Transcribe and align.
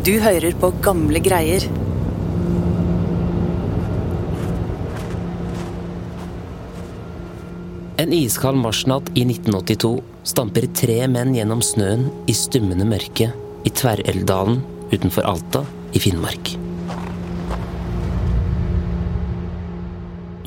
Du 0.00 0.14
hører 0.16 0.54
på 0.56 0.70
gamle 0.80 1.20
greier. 1.20 1.66
En 8.00 8.14
iskald 8.16 8.56
marsnatt 8.62 9.12
i 9.12 9.26
1982 9.28 9.92
stamper 10.32 10.70
tre 10.80 10.96
menn 11.12 11.36
gjennom 11.36 11.60
snøen 11.60 12.08
i 12.24 12.32
stummende 12.32 12.88
mørke 12.88 13.28
i 13.68 13.74
Tverreldalen 13.76 14.62
utenfor 14.88 15.28
Alta 15.28 15.66
i 15.92 16.00
Finnmark. 16.00 16.54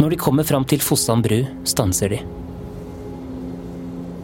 Når 0.01 0.15
de 0.15 0.23
kommer 0.25 0.49
fram 0.49 0.65
til 0.65 0.81
Fossan 0.81 1.21
bru, 1.21 1.43
stanser 1.70 2.17
de. 2.17 2.23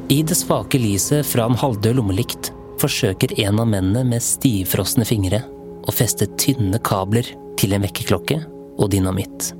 I 0.09 0.23
det 0.25 0.41
svake 0.41 0.81
lyset 0.81 1.21
fra 1.29 1.45
en 1.45 1.61
halvdød 1.61 2.01
lommelykt 2.01 2.55
forsøker 2.79 3.35
en 3.45 3.61
av 3.61 3.69
mennene 3.69 4.05
med 4.07 4.23
stivfrosne 4.23 5.07
fingre 5.07 5.43
å 5.87 5.93
feste 5.95 6.27
tynne 6.39 6.79
kabler 6.83 7.27
til 7.59 7.75
en 7.75 7.83
vekkerklokke 7.85 8.41
og 8.79 8.91
dynamitt. 8.93 9.51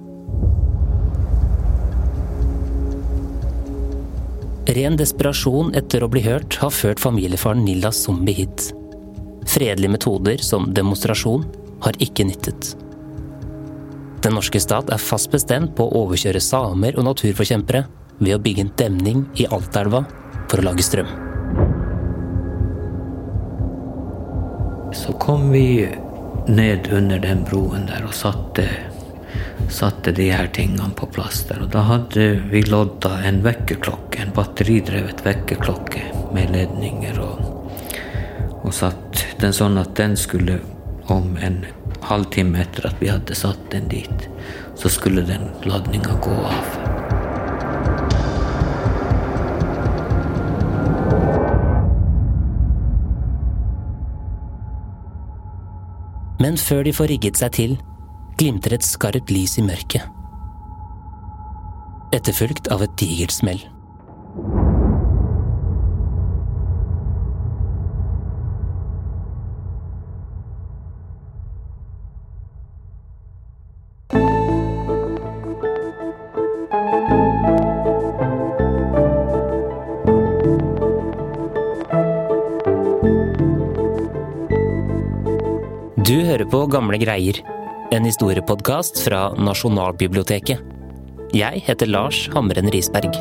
Ren 4.70 4.98
desperasjon 5.00 5.72
etter 5.78 6.04
å 6.06 6.10
bli 6.12 6.22
hørt 6.28 6.60
har 6.62 6.74
ført 6.74 7.02
familiefaren 7.02 7.64
Nilla 7.66 7.90
Zombie 7.96 8.38
hit. 8.38 8.68
Fredelige 9.50 9.96
metoder 9.96 10.44
som 10.46 10.68
demonstrasjon 10.78 11.48
har 11.82 11.98
ikke 12.04 12.28
nyttet. 12.30 12.76
Den 14.22 14.36
norske 14.36 14.60
stat 14.62 14.92
er 14.94 15.02
fast 15.02 15.32
bestemt 15.34 15.74
på 15.78 15.88
å 15.88 16.04
overkjøre 16.04 16.44
samer 16.44 17.00
og 17.00 17.08
naturforkjempere 17.08 17.86
ved 18.20 18.36
å 18.36 18.44
bygge 18.44 18.68
en 18.68 18.76
demning 18.78 19.26
i 19.40 19.48
Altaelva 19.50 20.04
for 20.52 20.60
å 20.60 20.68
lage 20.70 20.86
strøm. 20.86 21.29
Så 24.94 25.14
kom 25.14 25.52
vi 25.52 25.90
ned 26.48 26.94
under 26.94 27.20
den 27.20 27.44
broen 27.44 27.86
der 27.86 28.06
og 28.08 28.14
satte, 28.14 28.66
satte 29.70 30.12
de 30.16 30.30
her 30.32 30.50
tingene 30.54 30.90
på 30.98 31.10
plass 31.14 31.44
der. 31.50 31.62
Og 31.66 31.72
da 31.74 31.84
hadde 31.86 32.28
vi 32.50 32.64
lodda 32.66 33.20
en 33.30 33.42
vekkerklokke, 33.46 34.24
en 34.24 34.34
batteridrevet 34.36 35.24
vekkerklokke 35.26 36.04
med 36.34 36.54
ledninger, 36.56 37.20
og, 37.22 37.86
og 38.64 38.74
satt 38.74 39.26
den 39.42 39.54
sånn 39.56 39.78
at 39.82 39.94
den 40.00 40.18
skulle 40.20 40.60
om 41.10 41.38
en 41.42 41.64
halvtime 42.06 42.62
etter 42.62 42.90
at 42.90 43.02
vi 43.02 43.12
hadde 43.12 43.38
satt 43.38 43.70
den 43.74 43.90
dit, 43.92 44.30
så 44.80 44.90
skulle 44.90 45.26
den 45.28 45.50
ladninga 45.66 46.18
gå 46.24 46.36
av. 46.50 46.99
Men 56.40 56.58
før 56.58 56.86
de 56.88 56.94
får 56.96 57.12
rigget 57.12 57.40
seg 57.40 57.56
til, 57.58 57.76
glimter 58.40 58.78
et 58.78 58.86
skarpt 58.86 59.32
lys 59.34 59.58
i 59.60 59.66
mørket. 59.66 60.06
Etterfulgt 62.16 62.72
av 62.74 62.86
et 62.86 62.96
digert 63.00 63.36
smell. 63.36 63.60
Du 86.10 86.16
hører 86.26 86.48
på 86.50 86.64
Gamle 86.66 86.98
greier, 86.98 87.38
en 87.94 88.06
historiepodkast 88.08 88.98
fra 89.06 89.28
Nasjonalbiblioteket. 89.38 90.58
Jeg 91.38 91.62
heter 91.68 91.86
Lars 91.86 92.24
Hamren 92.34 92.72
Risberg. 92.74 93.14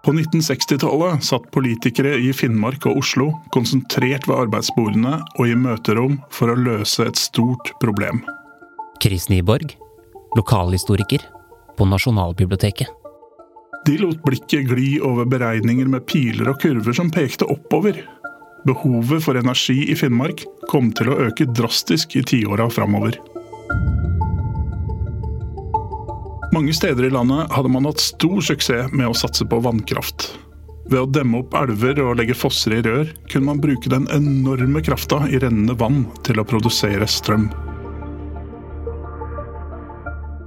På 0.00 0.16
1960-tallet 0.16 1.20
satt 1.28 1.52
politikere 1.52 2.16
i 2.16 2.32
Finnmark 2.32 2.88
og 2.88 3.04
Oslo 3.04 3.34
konsentrert 3.52 4.24
ved 4.24 4.46
arbeidsbordene 4.46 5.18
og 5.36 5.44
i 5.44 5.64
møterom 5.68 6.22
for 6.32 6.48
å 6.48 6.60
løse 6.64 7.12
et 7.12 7.20
stort 7.28 7.76
problem. 7.84 8.24
Chris 9.02 9.28
Nyborg, 9.28 9.76
lokalhistoriker 10.36 11.20
på 11.78 11.84
Nasjonalbiblioteket. 11.84 12.88
De 13.86 13.98
lot 13.98 14.22
blikket 14.24 14.68
gli 14.68 15.00
over 15.00 15.24
beregninger 15.24 15.88
med 15.88 16.04
piler 16.06 16.50
og 16.52 16.58
kurver 16.60 16.92
som 16.92 17.08
pekte 17.10 17.48
oppover. 17.48 17.96
Behovet 18.68 19.24
for 19.24 19.40
energi 19.40 19.86
i 19.88 19.96
Finnmark 19.96 20.44
kom 20.68 20.90
til 20.92 21.08
å 21.08 21.16
øke 21.30 21.48
drastisk 21.48 22.18
i 22.20 22.24
tiåra 22.28 22.68
framover. 22.68 23.16
Mange 26.52 26.76
steder 26.76 27.08
i 27.08 27.14
landet 27.14 27.48
hadde 27.56 27.72
man 27.72 27.88
hatt 27.88 28.04
stor 28.04 28.44
suksess 28.44 28.92
med 28.92 29.08
å 29.08 29.16
satse 29.16 29.48
på 29.48 29.62
vannkraft. 29.64 30.28
Ved 30.92 31.00
å 31.00 31.08
demme 31.08 31.40
opp 31.40 31.56
elver 31.56 32.02
og 32.04 32.18
legge 32.20 32.36
fosser 32.36 32.76
i 32.76 32.84
rør, 32.84 33.08
kunne 33.32 33.48
man 33.48 33.64
bruke 33.64 33.88
den 33.88 34.10
enorme 34.12 34.84
krafta 34.84 35.24
i 35.30 35.40
rennende 35.40 35.78
vann 35.80 36.04
til 36.26 36.42
å 36.42 36.48
produsere 36.52 37.08
strøm. 37.08 37.48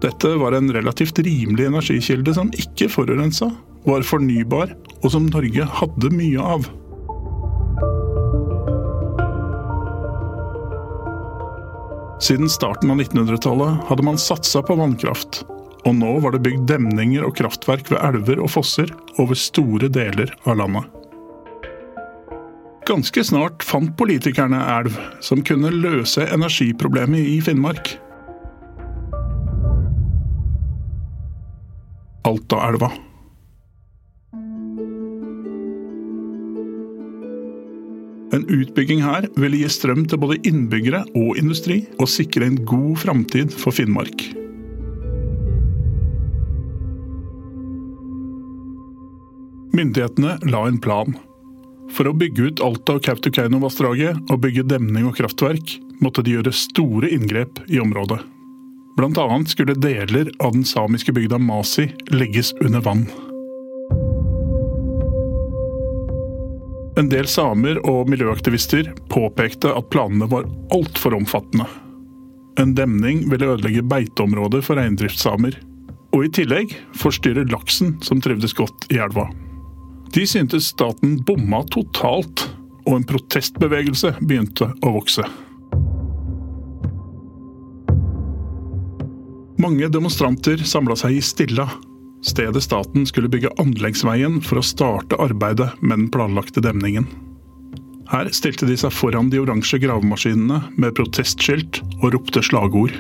Dette 0.04 0.36
var 0.36 0.52
en 0.52 0.68
relativt 0.74 1.20
rimelig 1.24 1.70
energikilde 1.70 2.34
som 2.36 2.50
ikke 2.60 2.90
forurensa, 2.92 3.48
var 3.88 4.04
fornybar, 4.04 4.74
og 5.00 5.12
som 5.14 5.30
Norge 5.32 5.68
hadde 5.80 6.10
mye 6.12 6.44
av. 6.44 6.68
Siden 12.24 12.52
starten 12.52 12.92
av 12.92 13.00
1900-tallet 13.00 13.88
hadde 13.90 14.04
man 14.08 14.20
satsa 14.20 14.62
på 14.64 14.76
vannkraft, 14.80 15.42
og 15.88 15.96
nå 16.00 16.12
var 16.24 16.36
det 16.36 16.44
bygd 16.46 16.68
demninger 16.72 17.24
og 17.28 17.36
kraftverk 17.40 17.92
ved 17.92 18.00
elver 18.04 18.44
og 18.44 18.52
fosser 18.54 18.92
over 19.20 19.40
store 19.40 19.88
deler 19.92 20.32
av 20.44 20.60
landet. 20.60 20.88
Ganske 22.88 23.24
snart 23.24 23.64
fant 23.64 23.96
politikerne 24.00 24.60
elv 24.78 24.96
som 25.24 25.44
kunne 25.48 25.72
løse 25.72 26.28
energiproblemet 26.28 27.24
i 27.36 27.38
Finnmark. 27.44 27.96
Altaelva. 32.24 32.92
En 38.34 38.46
utbygging 38.50 39.04
her 39.06 39.28
ville 39.38 39.60
gi 39.62 39.68
strøm 39.70 40.08
til 40.10 40.18
både 40.24 40.40
innbyggere 40.48 41.04
og 41.14 41.38
industri, 41.38 41.84
og 42.02 42.10
sikre 42.10 42.48
en 42.50 42.58
god 42.66 42.96
framtid 43.04 43.54
for 43.54 43.76
Finnmark. 43.76 44.26
Myndighetene 49.74 50.40
la 50.50 50.66
en 50.70 50.82
plan. 50.82 51.14
For 51.94 52.10
å 52.10 52.18
bygge 52.18 52.50
ut 52.50 52.66
Alta- 52.66 52.98
og 52.98 53.06
Kautokeino-vassdraget 53.06 54.32
og 54.32 54.42
bygge 54.42 54.66
demning 54.70 55.10
og 55.10 55.18
kraftverk, 55.20 55.78
måtte 56.02 56.26
de 56.26 56.38
gjøre 56.38 56.56
store 56.58 57.10
inngrep 57.14 57.62
i 57.70 57.82
området. 57.82 58.24
Blant 58.98 59.18
annet 59.18 59.50
skulle 59.50 59.74
deler 59.74 60.32
av 60.40 60.52
den 60.52 60.66
samiske 60.66 61.14
bygda 61.14 61.38
Masi 61.38 61.88
legges 62.14 62.54
under 62.54 62.82
vann. 62.82 63.08
En 66.98 67.10
del 67.10 67.26
samer 67.28 67.80
og 67.90 68.10
miljøaktivister 68.14 68.92
påpekte 69.10 69.72
at 69.74 69.90
planene 69.90 70.28
var 70.30 70.46
altfor 70.76 71.16
omfattende. 71.18 71.66
En 72.62 72.76
demning 72.78 73.24
ville 73.32 73.50
ødelegge 73.50 73.82
beiteområder 73.90 74.62
for 74.62 74.78
reindriftssamer, 74.78 75.58
og 76.14 76.28
i 76.28 76.30
tillegg 76.38 76.76
forstyrre 77.02 77.48
laksen 77.50 77.96
som 78.06 78.22
trivdes 78.22 78.54
godt 78.54 78.86
i 78.94 79.00
elva. 79.02 79.26
De 80.14 80.28
syntes 80.30 80.70
staten 80.70 81.18
bomma 81.26 81.64
totalt, 81.74 82.46
og 82.86 83.00
en 83.00 83.08
protestbevegelse 83.10 84.14
begynte 84.22 84.70
å 84.86 84.94
vokse. 85.00 85.26
Mange 89.64 89.88
demonstranter 89.88 90.60
samla 90.68 90.96
seg 91.00 91.16
i 91.16 91.20
Stilla, 91.24 91.70
stedet 92.26 92.66
staten 92.66 93.06
skulle 93.08 93.30
bygge 93.32 93.52
anleggsveien 93.62 94.42
for 94.44 94.60
å 94.60 94.64
starte 94.66 95.16
arbeidet 95.24 95.70
med 95.80 96.02
den 96.02 96.10
planlagte 96.12 96.60
demningen. 96.66 97.08
Her 98.12 98.28
stilte 98.36 98.68
de 98.68 98.76
seg 98.76 98.92
foran 98.92 99.32
de 99.32 99.40
oransje 99.40 99.80
gravemaskinene 99.80 100.60
med 100.76 100.98
protestskilt 101.00 101.80
og 102.02 102.12
ropte 102.18 102.44
slagord. 102.44 102.92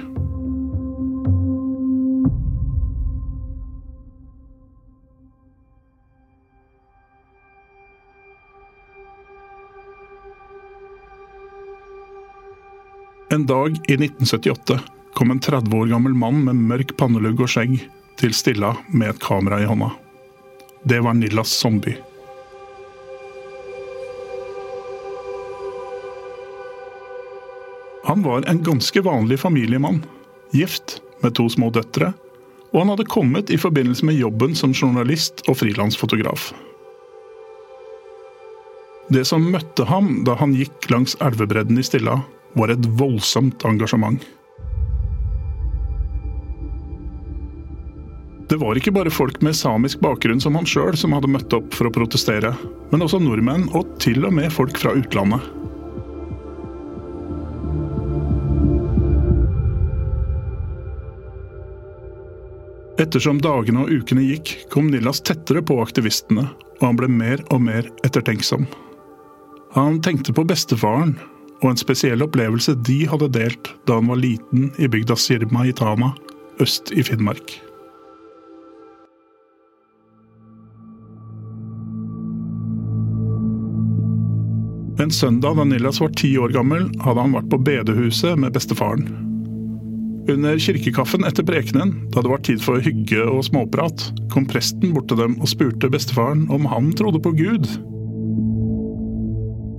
En 13.35 13.49
dag 13.51 13.75
i 13.91 13.99
1978 13.99 14.79
kom 15.13 15.31
en 15.31 15.39
30 15.39 15.75
år 15.77 15.91
gammel 15.91 16.13
mann 16.13 16.43
med 16.45 16.61
mørk 16.69 16.95
pannelugg 16.97 17.43
og 17.43 17.51
skjegg 17.53 17.77
til 18.19 18.33
Stilla 18.35 18.73
med 18.89 19.13
et 19.13 19.21
kamera 19.23 19.61
i 19.61 19.67
hånda. 19.69 19.91
Det 20.83 20.99
var 21.03 21.15
Nillas 21.17 21.53
zombie. 21.53 21.97
Han 28.03 28.23
var 28.23 28.43
en 28.49 28.63
ganske 28.63 29.01
vanlig 29.01 29.39
familiemann. 29.39 30.03
Gift 30.51 31.01
med 31.21 31.35
to 31.35 31.47
små 31.49 31.69
døtre. 31.69 32.11
Og 32.73 32.81
han 32.81 32.91
hadde 32.91 33.07
kommet 33.07 33.49
i 33.49 33.57
forbindelse 33.57 34.05
med 34.05 34.19
jobben 34.19 34.55
som 34.55 34.73
journalist 34.73 35.45
og 35.47 35.57
frilansfotograf. 35.61 36.51
Det 39.13 39.23
som 39.27 39.45
møtte 39.51 39.85
ham 39.87 40.23
da 40.27 40.35
han 40.39 40.55
gikk 40.57 40.89
langs 40.91 41.15
elvebredden 41.21 41.79
i 41.79 41.85
Stilla, 41.85 42.19
var 42.59 42.73
et 42.73 42.85
voldsomt 42.99 43.63
engasjement. 43.67 44.21
Var 48.63 48.79
ikke 48.79 48.93
bare 48.95 49.11
folk 49.11 49.41
med 49.43 49.57
samisk 49.59 49.99
bakgrunn 50.03 50.39
som 50.41 50.55
han 50.55 50.67
sjøl 50.67 50.95
som 50.99 51.11
hadde 51.15 51.31
møtt 51.31 51.53
opp 51.55 51.75
for 51.75 51.89
å 51.89 51.93
protestere, 51.93 52.53
men 52.93 53.03
også 53.03 53.19
nordmenn 53.19 53.67
og 53.75 53.97
til 54.03 54.23
og 54.23 54.33
med 54.37 54.53
folk 54.55 54.79
fra 54.79 54.95
utlandet. 54.95 55.43
Ettersom 63.03 63.41
dagene 63.41 63.83
og 63.83 63.91
ukene 63.91 64.23
gikk, 64.23 64.53
kom 64.71 64.91
Nillas 64.93 65.19
tettere 65.25 65.63
på 65.65 65.79
aktivistene, 65.83 66.45
og 66.79 66.85
han 66.85 66.99
ble 66.99 67.09
mer 67.11 67.41
og 67.51 67.65
mer 67.65 67.89
ettertenksom. 68.05 68.67
Han 69.73 69.99
tenkte 70.05 70.35
på 70.37 70.45
bestefaren 70.47 71.17
og 71.63 71.71
en 71.71 71.79
spesiell 71.79 72.21
opplevelse 72.23 72.77
de 72.85 73.01
hadde 73.09 73.31
delt 73.33 73.73
da 73.89 73.97
han 73.97 74.11
var 74.11 74.21
liten 74.21 74.69
i 74.77 74.89
bygda 74.91 75.17
Sirma 75.19 75.65
i 75.67 75.75
Tana, 75.75 76.13
øst 76.61 76.93
i 76.93 77.03
Finnmark. 77.03 77.57
Søndag 85.13 85.59
da 85.59 85.67
Nillas 85.67 86.01
var 86.01 86.11
ti 86.17 86.33
år 86.41 86.51
gammel, 86.55 86.89
hadde 87.03 87.21
han 87.21 87.35
vært 87.37 87.51
på 87.51 87.61
bedehuset 87.65 88.39
med 88.39 88.53
bestefaren. 88.55 89.05
Under 90.31 90.59
kirkekaffen 90.59 91.25
etter 91.27 91.43
prekenen, 91.43 91.91
da 92.13 92.21
det 92.23 92.31
var 92.31 92.43
tid 92.47 92.61
for 92.63 92.79
hygge 92.83 93.25
og 93.27 93.43
småprat, 93.43 94.05
kom 94.31 94.45
presten 94.47 94.93
bort 94.95 95.09
til 95.11 95.19
dem 95.19 95.35
og 95.41 95.51
spurte 95.51 95.89
bestefaren 95.91 96.45
om 96.53 96.67
han 96.71 96.93
trodde 96.95 97.19
på 97.23 97.33
Gud. 97.35 97.67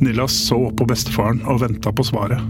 Nillas 0.04 0.36
så 0.36 0.58
på 0.76 0.84
bestefaren 0.90 1.40
og 1.48 1.62
venta 1.64 1.94
på 1.96 2.04
svaret. 2.04 2.44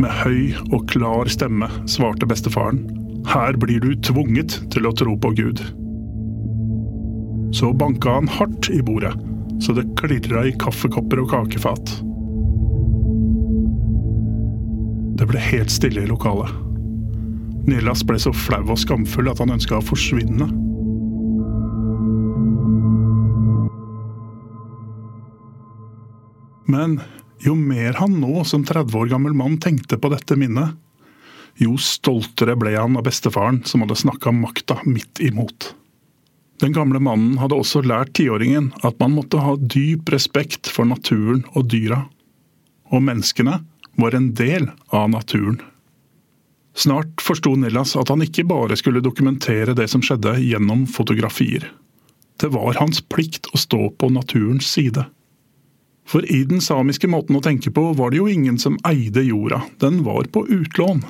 Med 0.00 0.12
høy 0.20 0.56
og 0.72 0.84
klar 0.92 1.28
stemme 1.32 1.68
svarte 1.88 2.28
bestefaren. 2.28 2.84
Her 3.28 3.56
blir 3.60 3.80
du 3.84 3.94
tvunget 4.04 4.60
til 4.72 4.88
å 4.88 4.96
tro 4.96 5.16
på 5.16 5.32
Gud. 5.40 5.60
Så 7.52 7.72
banka 7.74 8.10
han 8.10 8.28
hardt 8.28 8.70
i 8.70 8.82
bordet, 8.82 9.14
så 9.60 9.74
det 9.74 9.88
klirra 9.98 10.46
i 10.46 10.54
kaffekopper 10.58 11.22
og 11.22 11.32
kakefat. 11.32 11.94
Det 15.18 15.26
ble 15.28 15.42
helt 15.50 15.72
stille 15.74 16.04
i 16.04 16.08
lokalet. 16.08 16.52
Nilas 17.68 18.04
ble 18.06 18.16
så 18.22 18.32
flau 18.32 18.62
og 18.70 18.78
skamfull 18.80 19.28
at 19.30 19.42
han 19.42 19.52
ønska 19.52 19.76
å 19.78 19.84
forsvinne. 19.84 20.46
Men 26.70 27.00
jo 27.42 27.56
mer 27.58 27.98
han 27.98 28.14
nå 28.22 28.44
som 28.48 28.64
30 28.64 28.94
år 28.96 29.10
gammel 29.10 29.34
mann 29.36 29.58
tenkte 29.60 29.98
på 29.98 30.12
dette 30.12 30.38
minnet, 30.38 30.76
jo 31.60 31.74
stoltere 31.82 32.54
ble 32.56 32.76
han 32.76 32.96
av 32.96 33.04
bestefaren 33.04 33.60
som 33.68 33.82
hadde 33.84 33.98
snakka 33.98 34.32
makta 34.32 34.78
midt 34.86 35.20
imot. 35.24 35.74
Den 36.60 36.72
gamle 36.76 37.00
mannen 37.00 37.38
hadde 37.40 37.56
også 37.56 37.80
lært 37.86 38.12
tiåringen 38.18 38.68
at 38.84 38.98
man 39.00 39.14
måtte 39.16 39.40
ha 39.40 39.56
dyp 39.56 40.10
respekt 40.12 40.68
for 40.68 40.88
naturen 40.88 41.42
og 41.54 41.70
dyra. 41.72 42.02
Og 42.92 43.04
menneskene 43.06 43.62
var 44.00 44.16
en 44.16 44.32
del 44.36 44.68
av 44.92 45.08
naturen. 45.14 45.60
Snart 46.76 47.24
forsto 47.24 47.54
Nillas 47.56 47.96
at 47.98 48.12
han 48.12 48.22
ikke 48.24 48.44
bare 48.48 48.76
skulle 48.78 49.02
dokumentere 49.04 49.74
det 49.76 49.88
som 49.90 50.04
skjedde 50.04 50.36
gjennom 50.44 50.84
fotografier. 50.88 51.64
Det 52.40 52.52
var 52.52 52.78
hans 52.80 53.00
plikt 53.00 53.48
å 53.52 53.60
stå 53.60 53.88
på 53.96 54.12
naturens 54.12 54.68
side. 54.68 55.06
For 56.08 56.24
i 56.26 56.42
den 56.48 56.60
samiske 56.64 57.08
måten 57.08 57.36
å 57.38 57.44
tenke 57.44 57.72
på 57.72 57.90
var 57.96 58.12
det 58.12 58.20
jo 58.20 58.28
ingen 58.28 58.58
som 58.58 58.78
eide 58.88 59.22
jorda, 59.24 59.62
den 59.80 60.02
var 60.04 60.28
på 60.32 60.44
utlån. 60.48 61.04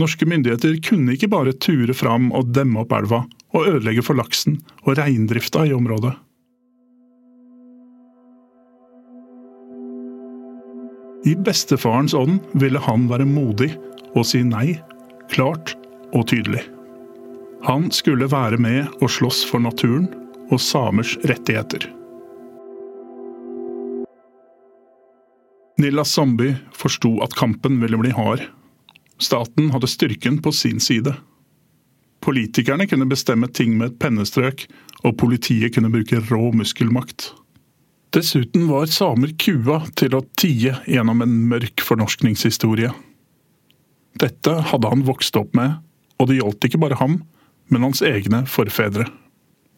Norske 0.00 0.26
myndigheter 0.28 0.78
kunne 0.84 1.16
ikke 1.16 1.30
bare 1.32 1.52
ture 1.52 1.94
fram 1.94 2.30
og 2.32 2.52
demme 2.56 2.84
opp 2.84 2.94
elva 2.96 3.26
og 3.52 3.68
ødelegge 3.68 4.04
for 4.04 4.18
laksen 4.18 4.60
og 4.82 4.96
reindrifta 4.98 5.66
i 5.68 5.74
området. 5.76 6.14
I 11.24 11.36
bestefarens 11.38 12.14
ånd 12.18 12.40
ville 12.58 12.80
han 12.82 13.06
være 13.10 13.28
modig 13.28 13.70
og 14.16 14.26
si 14.26 14.42
nei, 14.42 14.74
klart 15.30 15.76
og 16.12 16.26
tydelig. 16.32 16.64
Han 17.62 17.92
skulle 17.94 18.26
være 18.26 18.58
med 18.58 18.88
og 18.98 19.10
slåss 19.14 19.44
for 19.46 19.62
naturen 19.62 20.08
og 20.50 20.58
samers 20.60 21.14
rettigheter. 21.28 21.86
Nilla 25.78 26.04
Zombie 26.04 26.56
forsto 26.74 27.14
at 27.22 27.34
kampen 27.38 27.78
ville 27.82 27.98
bli 27.98 28.10
hard. 28.14 28.42
Staten 29.22 29.70
hadde 29.70 29.90
styrken 29.90 30.42
på 30.42 30.52
sin 30.52 30.82
side. 30.82 31.14
Politikerne 32.22 32.86
kunne 32.86 33.08
bestemme 33.10 33.48
ting 33.50 33.74
med 33.78 33.92
et 33.92 34.00
pennestrøk, 34.02 34.66
og 35.02 35.16
politiet 35.18 35.74
kunne 35.74 35.90
bruke 35.90 36.20
rå 36.30 36.52
muskelmakt. 36.54 37.32
Dessuten 38.12 38.68
var 38.68 38.90
samer 38.92 39.32
kua 39.40 39.80
til 39.98 40.14
å 40.14 40.22
tie 40.38 40.76
gjennom 40.86 41.24
en 41.24 41.34
mørk 41.50 41.82
fornorskningshistorie. 41.82 42.92
Dette 44.20 44.54
hadde 44.68 44.90
han 44.92 45.06
vokst 45.08 45.36
opp 45.40 45.56
med, 45.56 45.80
og 46.20 46.28
det 46.28 46.38
gjaldt 46.38 46.68
ikke 46.68 46.82
bare 46.82 47.00
ham, 47.00 47.22
men 47.72 47.86
hans 47.88 48.04
egne 48.04 48.44
forfedre. 48.46 49.08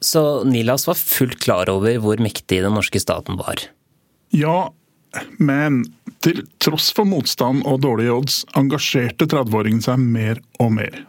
Så 0.05 0.45
Nilas 0.45 0.89
var 0.89 0.99
fullt 1.01 1.39
klar 1.41 1.71
over 1.73 1.97
hvor 2.03 2.21
mektig 2.21 2.61
den 2.65 2.75
norske 2.77 3.01
staten 3.01 3.39
var? 3.41 3.63
Ja, 4.35 4.75
men 5.39 5.85
til 6.27 6.43
tross 6.61 6.91
for 6.93 7.09
motstand 7.09 7.63
og 7.71 7.81
dårlige 7.87 8.19
odds 8.19 8.43
engasjerte 8.59 9.31
30-åringen 9.31 9.85
seg 9.87 10.03
mer 10.03 10.43
og 10.59 10.75
mer. 10.77 11.05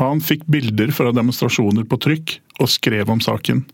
Han 0.00 0.22
fikk 0.24 0.46
bilder 0.48 0.92
fra 0.94 1.12
demonstrasjoner 1.12 1.84
på 1.88 1.98
trykk 2.00 2.36
og 2.62 2.70
skrev 2.72 3.10
om 3.12 3.20
saken. 3.20 3.64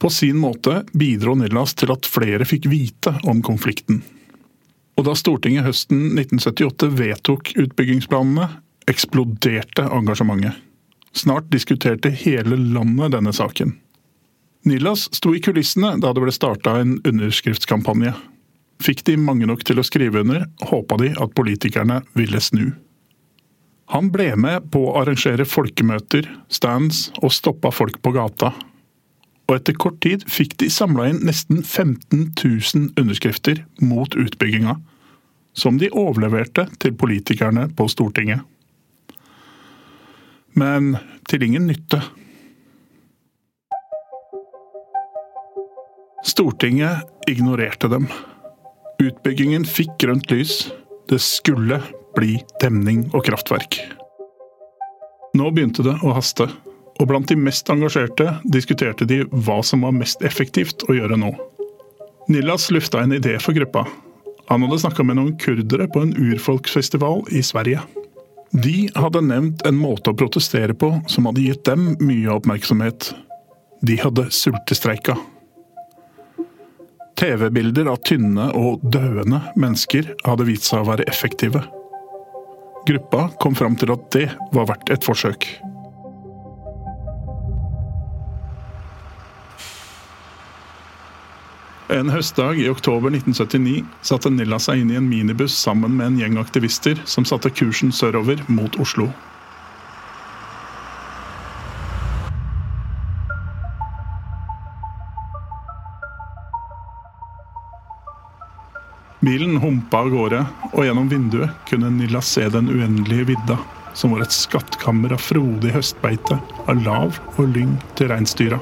På 0.00 0.10
sin 0.12 0.36
måte 0.40 0.82
bidro 0.92 1.34
Nillas 1.36 1.74
til 1.76 1.92
at 1.92 2.08
flere 2.08 2.46
fikk 2.48 2.68
vite 2.72 3.14
om 3.28 3.42
konflikten. 3.44 4.02
Og 5.00 5.06
da 5.08 5.14
Stortinget 5.16 5.64
høsten 5.64 6.10
1978 6.12 6.90
vedtok 6.96 7.52
utbyggingsplanene, 7.56 8.48
eksploderte 8.90 9.86
engasjementet. 9.88 10.56
Snart 11.16 11.48
diskuterte 11.52 12.12
hele 12.12 12.56
landet 12.56 13.14
denne 13.16 13.32
saken. 13.34 13.74
Nilas 14.68 15.06
sto 15.16 15.32
i 15.34 15.40
kulissene 15.40 15.94
da 16.02 16.12
det 16.12 16.22
ble 16.22 16.32
starta 16.34 16.76
en 16.82 16.98
underskriftskampanje. 17.08 18.12
Fikk 18.80 19.04
de 19.08 19.16
mange 19.20 19.48
nok 19.48 19.64
til 19.64 19.80
å 19.80 19.84
skrive 19.84 20.20
under, 20.20 20.46
håpa 20.68 21.00
de 21.00 21.10
at 21.16 21.34
politikerne 21.36 22.00
ville 22.16 22.40
snu. 22.44 22.70
Han 23.90 24.12
ble 24.14 24.28
med 24.38 24.68
på 24.70 24.84
å 24.86 24.98
arrangere 25.00 25.42
folkemøter, 25.48 26.28
stands 26.46 27.08
og 27.18 27.32
stoppa 27.34 27.72
folk 27.74 27.98
på 28.04 28.12
gata. 28.14 28.52
Og 29.50 29.56
etter 29.56 29.74
kort 29.74 29.98
tid 30.04 30.22
fikk 30.30 30.54
de 30.62 30.68
samla 30.70 31.08
inn 31.10 31.24
nesten 31.26 31.64
15 31.64 32.30
000 32.38 32.92
underskrifter 33.00 33.64
mot 33.82 34.14
utbygginga, 34.14 34.76
som 35.58 35.80
de 35.82 35.90
overleverte 35.90 36.68
til 36.78 36.94
politikerne 36.94 37.66
på 37.74 37.88
Stortinget. 37.90 38.46
Men 40.54 40.94
til 41.26 41.42
ingen 41.42 41.66
nytte. 41.66 41.98
Stortinget 46.26 47.10
ignorerte 47.30 47.90
dem. 47.90 48.06
Utbyggingen 49.02 49.66
fikk 49.66 49.98
grønt 49.98 50.30
lys. 50.30 50.68
Det 51.10 51.18
skulle 51.18 51.80
bli 52.16 52.38
demning 52.62 53.06
og 53.14 53.24
kraftverk. 53.26 53.78
Nå 55.36 55.50
begynte 55.54 55.84
det 55.86 55.96
å 56.02 56.14
haste, 56.16 56.48
og 57.00 57.08
blant 57.08 57.30
de 57.30 57.36
mest 57.38 57.70
engasjerte 57.72 58.34
diskuterte 58.44 59.06
de 59.08 59.22
hva 59.30 59.60
som 59.64 59.86
var 59.86 59.94
mest 59.96 60.24
effektivt 60.26 60.84
å 60.88 60.96
gjøre 60.96 61.18
nå. 61.20 61.32
Nillas 62.30 62.68
lufta 62.74 63.00
en 63.02 63.14
idé 63.16 63.38
for 63.42 63.56
gruppa. 63.56 63.86
Han 64.50 64.66
hadde 64.66 64.80
snakka 64.82 65.06
med 65.06 65.18
noen 65.18 65.36
kurdere 65.40 65.86
på 65.90 66.02
en 66.04 66.12
urfolksfestival 66.18 67.24
i 67.30 67.42
Sverige. 67.46 67.82
De 68.50 68.90
hadde 68.98 69.22
nevnt 69.22 69.62
en 69.66 69.78
måte 69.78 70.10
å 70.10 70.18
protestere 70.18 70.74
på 70.74 70.92
som 71.10 71.28
hadde 71.30 71.44
gitt 71.46 71.64
dem 71.68 71.92
mye 72.02 72.32
oppmerksomhet. 72.34 73.12
De 73.86 73.96
hadde 74.02 74.26
sultestreika. 74.34 75.14
TV-bilder 77.20 77.90
av 77.92 78.00
tynne 78.06 78.48
og 78.56 78.82
døende 78.82 79.42
mennesker 79.60 80.14
hadde 80.26 80.48
vist 80.48 80.66
seg 80.66 80.82
å 80.82 80.90
være 80.90 81.06
effektive. 81.10 81.62
Gruppa 82.86 83.28
kom 83.40 83.54
fram 83.54 83.76
til 83.76 83.92
at 83.92 84.06
det 84.14 84.28
var 84.54 84.70
verdt 84.70 84.90
et 84.94 85.04
forsøk. 85.04 85.46
En 91.90 92.06
høstdag 92.06 92.60
i 92.62 92.68
oktober 92.70 93.10
1979 93.10 93.82
satte 94.06 94.30
Nilla 94.30 94.60
seg 94.62 94.84
inn 94.84 94.92
i 94.94 94.98
en 95.00 95.08
minibuss 95.10 95.56
sammen 95.58 95.96
med 95.98 96.12
en 96.12 96.20
gjeng 96.20 96.38
aktivister 96.38 97.00
som 97.04 97.26
satte 97.26 97.50
kursen 97.50 97.90
sørover 97.90 98.44
mot 98.46 98.78
Oslo. 98.78 99.08
Bilen 109.20 109.58
humpa 109.60 109.98
av 110.00 110.06
gårde, 110.08 110.38
og 110.72 110.84
gjennom 110.86 111.08
vinduet 111.10 111.52
kunne 111.68 111.90
Nilla 111.92 112.22
se 112.24 112.46
den 112.48 112.70
uendelige 112.72 113.26
vidda, 113.34 113.58
som 113.92 114.14
var 114.14 114.22
et 114.24 114.32
skattkammer 114.32 115.12
av 115.12 115.20
frodig 115.20 115.74
høstbeite, 115.74 116.38
av 116.64 116.80
lav 116.86 117.18
og 117.34 117.50
lyng 117.52 117.74
til 118.00 118.08
reinsdyra. 118.08 118.56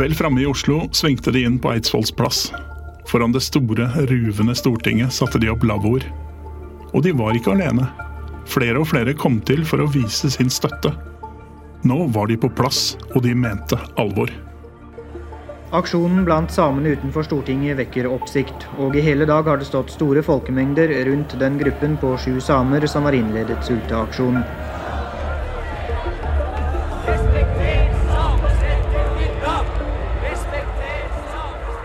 Vel 0.00 0.16
framme 0.16 0.40
i 0.40 0.48
Oslo 0.48 0.86
svingte 0.96 1.32
de 1.36 1.44
inn 1.44 1.60
på 1.60 1.74
Eidsvolls 1.74 2.14
plass. 2.16 2.46
Foran 3.12 3.36
det 3.36 3.44
store, 3.44 3.92
ruvende 4.08 4.56
Stortinget 4.56 5.12
satte 5.12 5.44
de 5.44 5.52
opp 5.52 5.64
lavvoer. 5.64 6.08
Og 6.96 7.04
de 7.04 7.12
var 7.20 7.36
ikke 7.36 7.52
alene. 7.52 7.84
Flere 8.46 8.80
og 8.80 8.88
flere 8.88 9.14
kom 9.18 9.40
til 9.44 9.64
for 9.66 9.82
å 9.82 9.90
vise 9.90 10.30
sin 10.32 10.50
støtte. 10.52 10.94
Nå 11.86 12.06
var 12.14 12.30
de 12.30 12.38
på 12.40 12.50
plass, 12.50 12.96
og 13.14 13.22
de 13.26 13.34
mente 13.34 13.78
alvor. 14.00 14.30
Aksjonen 15.76 16.22
blant 16.24 16.52
samene 16.54 16.94
utenfor 16.94 17.26
Stortinget 17.26 17.76
vekker 17.80 18.06
oppsikt, 18.08 18.68
og 18.78 18.94
i 18.96 19.02
hele 19.02 19.26
dag 19.28 19.48
har 19.50 19.58
det 19.58 19.66
stått 19.68 19.90
store 19.92 20.22
folkemengder 20.22 20.92
rundt 21.10 21.34
den 21.40 21.58
gruppen 21.58 21.98
på 22.00 22.14
sju 22.22 22.38
samer 22.40 22.86
som 22.90 23.08
har 23.08 23.18
innledet 23.18 23.58
sulteaksjonen. 23.66 24.46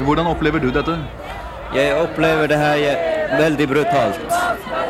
Hvordan 0.02 0.30
opplever 0.30 0.62
du 0.62 0.72
dette? 0.74 0.96
Jeg 1.76 1.98
opplever 1.98 2.50
det 2.50 2.58
her 2.58 3.38
veldig 3.38 3.68
brutalt. 3.70 4.81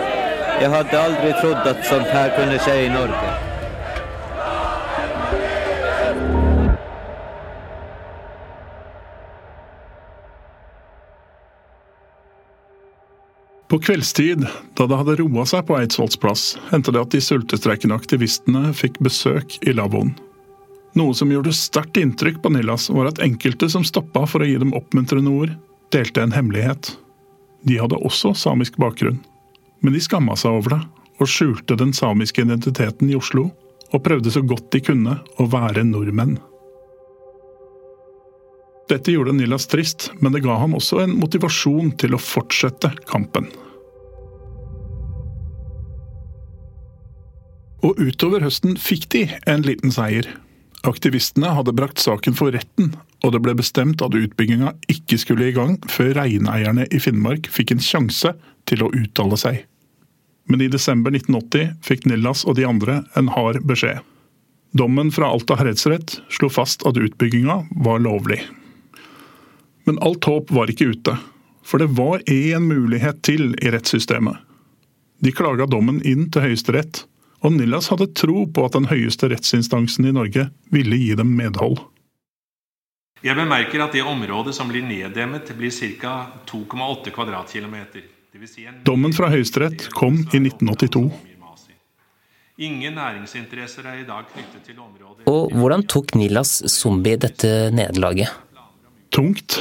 Jeg 0.61 0.69
hadde 0.69 0.93
aldri 0.93 1.31
trodd 1.39 1.63
at 1.65 1.79
sånt 1.89 2.09
her 2.13 2.27
kunne 2.35 2.57
skje 2.61 2.73
i 2.83 2.89
Norge. 2.93 3.29
På 13.71 13.79
kveldstid, 13.81 14.45
da 14.77 14.85
det 14.85 14.99
hadde 14.99 15.15
roa 15.23 15.47
seg 15.49 15.65
på 15.65 15.79
Eidsvolls 15.79 16.19
plass, 16.21 16.43
hendte 16.69 16.93
det 16.93 17.01
at 17.01 17.15
de 17.15 17.23
sultestreikende 17.25 17.97
aktivistene 17.97 18.69
fikk 18.77 19.01
besøk 19.01 19.57
i 19.65 19.73
lavvoen. 19.73 20.13
Noe 20.99 21.17
som 21.17 21.33
gjorde 21.33 21.55
sterkt 21.57 21.97
inntrykk 21.97 22.43
på 22.43 22.53
Nillas, 22.53 22.91
var 22.93 23.09
at 23.09 23.23
enkelte 23.23 23.71
som 23.71 23.87
stoppa 23.87 24.27
for 24.29 24.45
å 24.45 24.51
gi 24.51 24.59
dem 24.61 24.75
oppmuntrende 24.77 25.33
ord, 25.33 25.57
delte 25.95 26.21
en 26.21 26.37
hemmelighet. 26.37 26.93
De 27.65 27.81
hadde 27.81 27.97
også 28.03 28.35
samisk 28.37 28.77
bakgrunn, 28.81 29.23
men 29.81 29.95
de 29.95 30.01
skamma 30.03 30.37
seg 30.39 30.59
over 30.59 30.77
det 30.77 30.81
og 31.21 31.29
skjulte 31.29 31.77
den 31.77 31.91
samiske 31.93 32.41
identiteten 32.41 33.09
i 33.11 33.17
Oslo, 33.17 33.51
og 33.91 34.03
prøvde 34.05 34.31
så 34.33 34.41
godt 34.45 34.71
de 34.73 34.81
kunne 34.81 35.17
å 35.37 35.45
være 35.51 35.83
nordmenn. 35.85 36.37
Dette 38.91 39.13
gjorde 39.13 39.35
Nillas 39.37 39.69
trist, 39.71 40.09
men 40.19 40.33
det 40.35 40.41
ga 40.43 40.57
ham 40.59 40.73
også 40.75 41.03
en 41.03 41.13
motivasjon 41.19 41.93
til 42.01 42.15
å 42.15 42.21
fortsette 42.21 42.91
kampen. 43.07 43.47
Og 47.85 47.97
utover 48.01 48.43
høsten 48.45 48.75
fikk 48.77 49.07
de 49.13 49.23
en 49.49 49.63
liten 49.65 49.93
seier. 49.93 50.27
Aktivistene 50.87 51.53
hadde 51.55 51.75
brakt 51.77 52.01
saken 52.01 52.35
for 52.37 52.53
retten, 52.53 52.95
og 53.21 53.35
det 53.35 53.41
ble 53.45 53.55
bestemt 53.57 54.01
at 54.01 54.17
utbygginga 54.17 54.73
ikke 54.91 55.19
skulle 55.21 55.49
i 55.49 55.55
gang 55.55 55.77
før 55.89 56.15
reineierne 56.17 56.87
i 56.89 57.01
Finnmark 57.01 57.49
fikk 57.53 57.75
en 57.75 57.83
sjanse 57.85 58.33
til 58.69 58.83
å 58.85 58.91
uttale 58.97 59.39
seg. 59.39 59.63
Men 60.49 60.61
i 60.61 60.69
desember 60.71 61.13
1980 61.13 61.75
fikk 61.85 62.07
Nillas 62.09 62.45
og 62.45 62.57
de 62.57 62.65
andre 62.67 63.01
en 63.19 63.29
hard 63.35 63.61
beskjed. 63.67 64.01
Dommen 64.71 65.11
fra 65.11 65.27
Alta 65.27 65.57
herredsrett 65.59 66.21
slo 66.31 66.47
fast 66.49 66.85
at 66.87 66.97
utbygginga 66.97 67.57
var 67.83 67.99
lovlig. 67.99 68.39
Men 69.83 69.99
alt 69.99 70.23
håp 70.25 70.51
var 70.55 70.71
ikke 70.71 70.93
ute, 70.93 71.17
for 71.63 71.81
det 71.81 71.91
var 71.97 72.23
én 72.31 72.67
mulighet 72.69 73.21
til 73.27 73.51
i 73.59 73.71
rettssystemet. 73.73 74.37
De 75.21 75.33
klaga 75.35 75.67
dommen 75.69 75.99
inn 76.07 76.29
til 76.31 76.47
Høyesterett, 76.47 77.03
og 77.41 77.57
Nillas 77.57 77.89
hadde 77.91 78.09
tro 78.17 78.45
på 78.47 78.63
at 78.65 78.77
den 78.77 78.87
høyeste 78.89 79.29
rettsinstansen 79.29 80.07
i 80.07 80.13
Norge 80.15 80.47
ville 80.73 80.97
gi 80.97 81.11
dem 81.17 81.35
medhold. 81.37 81.81
Jeg 83.21 83.37
bemerker 83.37 83.83
at 83.83 83.93
det 83.93 84.01
området 84.07 84.55
som 84.57 84.69
blir 84.71 84.85
neddemmet, 84.85 85.51
blir 85.57 85.73
ca. 86.01 86.15
2,8 86.49 87.13
kvadratkilometer. 87.13 88.07
Dommen 88.87 89.13
fra 89.13 89.27
Høyesterett 89.29 89.83
kom 89.93 90.15
i 90.33 90.39
1982. 90.39 91.03
Ingen 92.61 92.95
næringsinteresser 92.97 93.85
er 93.89 93.99
i 94.01 94.05
dag 94.05 94.25
knyttet 94.29 94.63
til 94.65 94.79
området 94.81 95.25
Og 95.29 95.53
hvordan 95.57 95.83
tok 95.89 96.13
Nilas 96.17 96.59
Zombie 96.69 97.17
dette 97.21 97.69
nederlaget? 97.73 98.29
Tungt. 99.13 99.59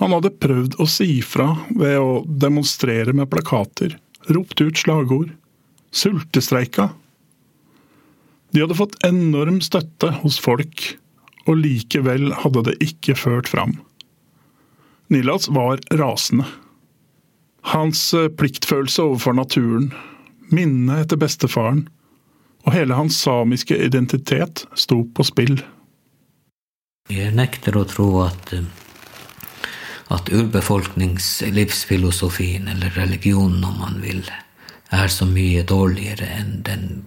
Han 0.00 0.14
hadde 0.16 0.32
prøvd 0.42 0.78
å 0.82 0.86
si 0.90 1.20
fra 1.26 1.48
ved 1.68 1.98
å 2.00 2.22
demonstrere 2.26 3.14
med 3.14 3.30
plakater, 3.30 3.94
ropt 4.34 4.62
ut 4.64 4.78
slagord, 4.78 5.30
sultestreika. 5.94 6.88
De 8.50 8.64
hadde 8.64 8.78
fått 8.78 8.98
enorm 9.06 9.60
støtte 9.64 10.10
hos 10.22 10.40
folk, 10.42 10.88
og 11.46 11.58
likevel 11.60 12.32
hadde 12.42 12.66
det 12.70 12.78
ikke 12.86 13.14
ført 13.18 13.50
fram. 13.52 13.76
Nilas 15.12 15.50
var 15.52 15.82
rasende. 15.92 16.48
Hans 17.62 18.14
pliktfølelse 18.38 19.02
overfor 19.02 19.36
naturen, 19.38 19.92
minnet 20.50 21.06
etter 21.06 21.20
bestefaren 21.20 21.86
og 22.62 22.76
hele 22.76 22.94
hans 22.94 23.16
samiske 23.24 23.74
identitet 23.86 24.64
sto 24.78 25.02
på 25.14 25.22
spill. 25.26 25.62
Jeg 27.10 27.34
nekter 27.34 27.76
å 27.76 27.84
tro 27.88 28.20
at, 28.24 28.54
at 30.14 30.30
urbefolkningslivsfilosofien, 30.30 32.68
eller 32.70 32.90
religionen 32.96 33.64
om 33.66 33.78
man 33.82 34.02
vil, 34.04 34.30
er 34.92 35.08
så 35.10 35.26
mye 35.26 35.62
dårligere 35.66 36.26
enn 36.38 36.62
den, 36.66 37.04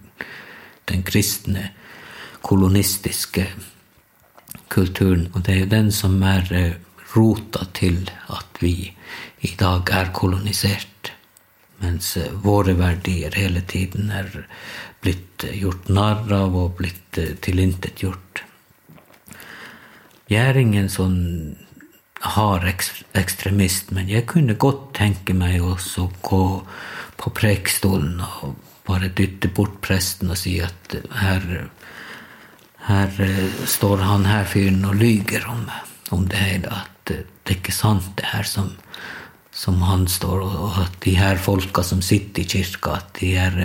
den 0.90 1.02
kristne, 1.06 1.70
kolonistiske 2.46 3.46
kulturen. 4.70 5.28
Og 5.32 5.46
det 5.46 5.52
er 5.54 5.60
jo 5.64 5.72
den 5.72 5.92
som 5.94 6.22
er 6.22 6.42
rota 7.16 7.66
til 7.76 8.04
at 8.32 8.60
vi 8.62 8.92
i 9.46 9.52
dag 9.58 9.90
er 9.92 10.12
kolonisert. 10.16 11.12
Mens 11.82 12.14
våre 12.44 12.76
verdier 12.78 13.34
hele 13.36 13.60
tiden 13.68 14.10
er 14.14 14.30
blitt 15.04 15.44
gjort 15.60 15.90
narr 15.92 16.32
av 16.32 16.56
og 16.56 16.76
blitt 16.78 17.18
tilintetgjort. 17.44 18.42
Jeg 20.26 20.42
er 20.42 20.58
ingen 20.58 20.88
sånn 20.90 21.18
hard 22.34 22.64
ekstremist, 22.66 23.92
men 23.94 24.08
jeg 24.10 24.26
kunne 24.26 24.56
godt 24.58 24.88
tenke 24.96 25.36
meg 25.36 25.62
også 25.62 26.06
å 26.06 26.14
gå 26.24 26.46
på 27.20 27.32
prekestolen 27.36 28.18
og 28.24 28.56
bare 28.86 29.12
dytte 29.14 29.50
bort 29.52 29.78
presten 29.84 30.32
og 30.32 30.40
si 30.40 30.56
at 30.64 30.96
her, 31.20 31.46
her 32.88 33.22
står 33.68 34.04
han 34.06 34.26
her 34.26 34.46
fyren 34.50 34.84
og 34.88 34.98
lyger 34.98 35.46
om, 35.50 35.64
om 36.14 36.26
det 36.30 36.42
hele. 36.42 36.82
At 36.82 36.95
det 37.08 37.52
er 37.52 37.58
ikke 37.58 37.74
sant, 37.74 38.08
det 38.18 38.30
her 38.32 38.46
som, 38.48 38.72
som 39.54 39.82
han 39.86 40.06
står, 40.10 40.42
og 40.46 40.80
at 40.84 40.98
de 41.04 41.16
her 41.18 41.40
folka 41.40 41.84
som 41.86 42.02
sitter 42.04 42.42
i 42.42 42.48
kirka, 42.56 42.98
at 43.00 43.12
de 43.20 43.34
er 43.40 43.60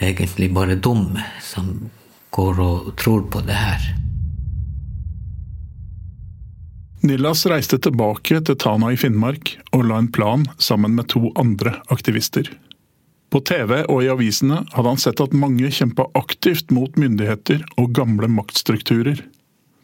egentlig 0.00 0.50
bare 0.54 0.78
dumme 0.78 1.24
som 1.42 1.88
går 2.34 2.60
og 2.62 2.92
tror 3.00 3.24
på 3.32 3.42
det 3.46 3.56
her. 3.56 3.88
Nillas 7.08 7.44
reiste 7.46 7.78
tilbake 7.78 8.40
til 8.42 8.56
Tana 8.58 8.90
i 8.90 8.98
Finnmark 8.98 9.54
og 9.70 9.84
la 9.86 10.00
en 10.02 10.10
plan 10.10 10.48
sammen 10.58 10.96
med 10.98 11.08
to 11.12 11.30
andre 11.38 11.76
aktivister. 11.94 12.50
På 13.30 13.40
TV 13.44 13.84
og 13.84 14.02
i 14.02 14.10
avisene 14.10 14.62
hadde 14.72 14.88
han 14.88 15.00
sett 15.00 15.20
at 15.20 15.36
mange 15.36 15.68
kjempa 15.74 16.08
aktivt 16.18 16.72
mot 16.74 16.96
myndigheter 16.98 17.62
og 17.78 17.92
gamle 17.96 18.30
maktstrukturer. 18.32 19.20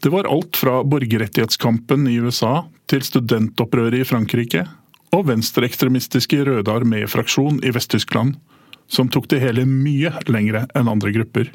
Det 0.04 0.10
var 0.10 0.24
alt 0.24 0.56
fra 0.56 0.82
borgerrettighetskampen 0.84 2.02
i 2.12 2.18
USA 2.20 2.66
til 2.92 3.00
studentopprøret 3.06 4.02
i 4.02 4.04
Frankrike 4.04 4.66
og 5.16 5.22
venstreekstremistiske 5.30 6.42
Røde 6.44 6.68
armé-fraksjon 6.68 7.62
i 7.64 7.70
Vest-Tyskland, 7.72 8.34
som 8.84 9.08
tok 9.08 9.30
det 9.32 9.38
hele 9.40 9.64
mye 9.64 10.12
lengre 10.28 10.66
enn 10.76 10.90
andre 10.92 11.14
grupper. 11.14 11.48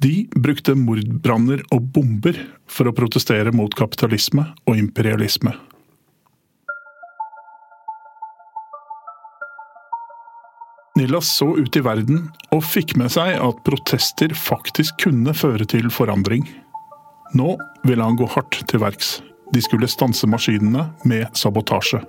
De 0.00 0.22
brukte 0.32 0.72
mordbranner 0.72 1.60
og 1.68 1.92
bomber 1.92 2.40
for 2.64 2.88
å 2.88 2.96
protestere 2.96 3.52
mot 3.52 3.76
kapitalisme 3.76 4.46
og 4.64 4.80
imperialisme. 4.80 5.52
Nilas 10.96 11.28
så 11.36 11.52
ut 11.60 11.76
i 11.76 11.84
verden 11.84 12.30
og 12.56 12.64
fikk 12.72 12.96
med 12.96 13.12
seg 13.12 13.36
at 13.36 13.64
protester 13.68 14.32
faktisk 14.32 15.04
kunne 15.04 15.36
føre 15.36 15.68
til 15.68 15.92
forandring. 15.92 16.48
Nå 17.32 17.56
ville 17.88 18.04
han 18.04 18.16
gå 18.16 18.26
hardt 18.34 18.62
til 18.68 18.82
verks. 18.82 19.20
De 19.52 19.60
skulle 19.64 19.88
stanse 19.90 20.28
maskinene 20.28 20.88
med 21.08 21.28
sabotasje. 21.36 22.02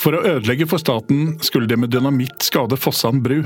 For 0.00 0.16
å 0.16 0.22
ødelegge 0.24 0.66
for 0.70 0.80
staten 0.80 1.34
skulle 1.44 1.68
de 1.68 1.76
med 1.76 1.92
dynamitt 1.92 2.40
skade 2.46 2.78
Fossan 2.80 3.20
bru, 3.22 3.42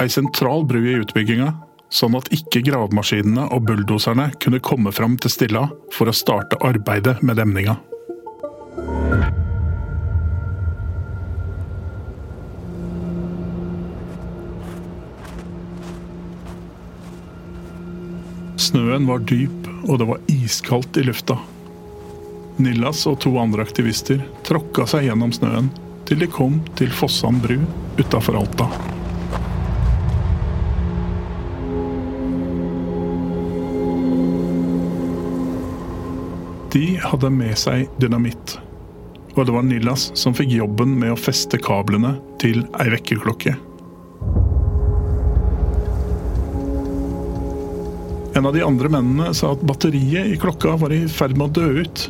ei 0.00 0.08
sentral 0.08 0.64
bru 0.66 0.80
i 0.80 0.96
utbygginga, 1.02 1.52
sånn 1.92 2.16
at 2.16 2.30
ikke 2.34 2.62
gravemaskinene 2.64 3.48
og 3.52 3.66
bulldoserne 3.68 4.30
kunne 4.40 4.62
komme 4.64 4.92
fram 4.94 5.18
til 5.20 5.32
Stilla 5.32 5.66
for 5.94 6.08
å 6.08 6.16
starte 6.16 6.60
arbeidet 6.64 7.18
med 7.22 7.40
demninga. 7.40 7.76
Snøen 18.68 19.06
var 19.08 19.22
dyp, 19.24 19.68
og 19.88 19.98
det 19.98 20.06
var 20.10 20.18
iskaldt 20.28 20.98
i 21.00 21.02
lufta. 21.06 21.38
Nillas 22.60 23.06
og 23.08 23.20
to 23.22 23.30
andre 23.40 23.64
aktivister 23.64 24.20
tråkka 24.44 24.84
seg 24.90 25.06
gjennom 25.06 25.30
snøen 25.32 25.70
til 26.08 26.20
de 26.20 26.28
kom 26.28 26.58
til 26.76 26.90
Fossan 26.92 27.38
bru 27.40 27.62
utafor 27.96 28.36
Alta. 28.42 28.66
De 36.74 36.84
hadde 37.06 37.30
med 37.32 37.56
seg 37.56 37.86
dynamitt, 38.02 38.58
og 39.32 39.46
det 39.48 39.56
var 39.56 39.64
Nillas 39.64 40.10
som 40.18 40.36
fikk 40.36 40.58
jobben 40.58 40.98
med 41.00 41.14
å 41.14 41.20
feste 41.20 41.62
kablene 41.62 42.18
til 42.42 42.66
ei 42.76 42.90
vekkerklokke. 42.98 43.56
En 48.38 48.46
av 48.46 48.52
de 48.54 48.60
andre 48.62 48.86
mennene 48.86 49.32
sa 49.34 49.48
at 49.50 49.62
batteriet 49.66 50.28
i 50.30 50.36
klokka 50.38 50.76
var 50.78 50.92
i 50.94 51.00
ferd 51.10 51.32
med 51.34 51.48
å 51.48 51.54
dø 51.58 51.82
ut. 51.82 52.04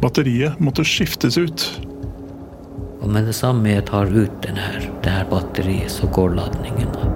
Batteriet 0.00 0.56
måtte 0.56 0.86
skiftes 0.88 1.36
ut. 1.36 1.66
Og 3.02 3.10
med 3.12 3.28
det 3.28 3.34
samme 3.36 3.74
jeg 3.74 3.84
tar 3.90 4.08
ut 4.08 4.38
den 4.46 4.56
her, 4.56 4.88
det 5.04 5.12
her 5.12 5.28
batteriet, 5.28 5.92
så 5.92 6.08
går 6.08 6.32
ladningen 6.38 6.96
av. 6.96 7.12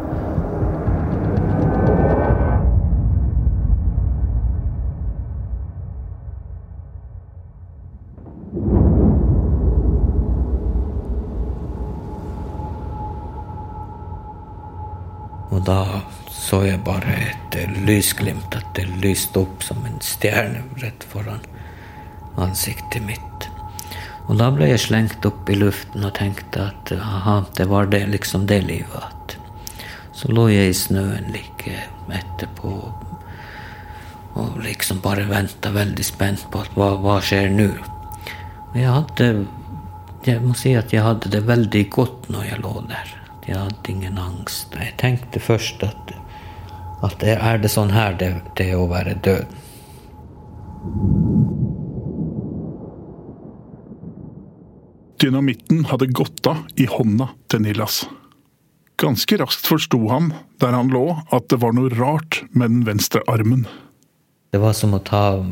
Og 15.48 15.64
da 15.64 15.99
lysglimt, 17.90 18.54
at 18.54 18.74
det 18.78 18.86
lyste 19.02 19.42
opp 19.42 19.64
som 19.66 19.82
en 19.84 19.98
stjerne 20.04 20.62
rett 20.82 21.04
foran 21.10 21.42
ansiktet 22.40 23.02
mitt. 23.04 23.48
Og 24.30 24.38
da 24.38 24.46
ble 24.54 24.68
jeg 24.70 24.84
slengt 24.84 25.26
opp 25.26 25.48
i 25.50 25.58
luften 25.58 26.06
og 26.06 26.14
tenkte 26.14 26.68
at 26.70 26.92
aha, 26.94 27.40
det 27.58 27.66
var 27.70 27.90
det, 27.90 28.04
liksom 28.12 28.46
det 28.46 28.62
livet 28.68 29.00
at 29.02 29.36
Så 30.14 30.28
lå 30.28 30.48
jeg 30.52 30.70
i 30.70 30.76
snøen 30.76 31.30
like 31.32 31.72
etterpå 32.12 32.70
og 34.40 34.58
liksom 34.62 35.00
bare 35.02 35.24
venta 35.26 35.72
veldig 35.74 36.04
spent 36.04 36.44
på 36.52 36.60
at 36.62 36.76
hva, 36.76 36.92
hva 37.02 37.16
skjer 37.24 37.50
nå? 37.54 37.70
Jeg 38.76 38.86
hadde 38.86 39.30
Jeg 40.26 40.42
må 40.44 40.52
si 40.54 40.74
at 40.76 40.92
jeg 40.92 41.02
hadde 41.02 41.32
det 41.32 41.40
veldig 41.48 41.84
godt 41.90 42.28
når 42.30 42.44
jeg 42.44 42.60
lå 42.60 42.74
der. 42.90 43.14
Jeg 43.48 43.56
hadde 43.56 43.88
ingen 43.88 44.18
angst. 44.20 44.74
Jeg 44.76 44.92
tenkte 45.00 45.40
først 45.40 45.80
at, 45.82 46.12
at 47.06 47.22
er 47.24 47.60
det 47.62 47.70
sånn 47.72 47.92
her 47.94 48.16
det, 48.20 48.34
det 48.60 48.70
å 48.76 48.86
være 48.90 49.16
død? 49.24 49.58
Dynamitten 55.20 55.84
hadde 55.90 56.08
gått 56.16 56.46
av 56.48 56.64
i 56.80 56.86
hånda 56.88 57.28
til 57.52 57.64
Nilas. 57.66 58.02
Ganske 59.00 59.36
raskt 59.40 59.68
forsto 59.68 59.98
han, 60.08 60.30
der 60.60 60.72
han 60.76 60.92
lå, 60.92 61.04
at 61.32 61.50
det 61.52 61.60
var 61.60 61.76
noe 61.76 61.92
rart 61.92 62.42
med 62.52 62.72
den 62.72 62.86
venstre 62.88 63.20
armen. 63.28 63.66
Det 64.52 64.60
var 64.60 64.72
som 64.76 64.96
å 64.96 65.02
ta, 65.04 65.44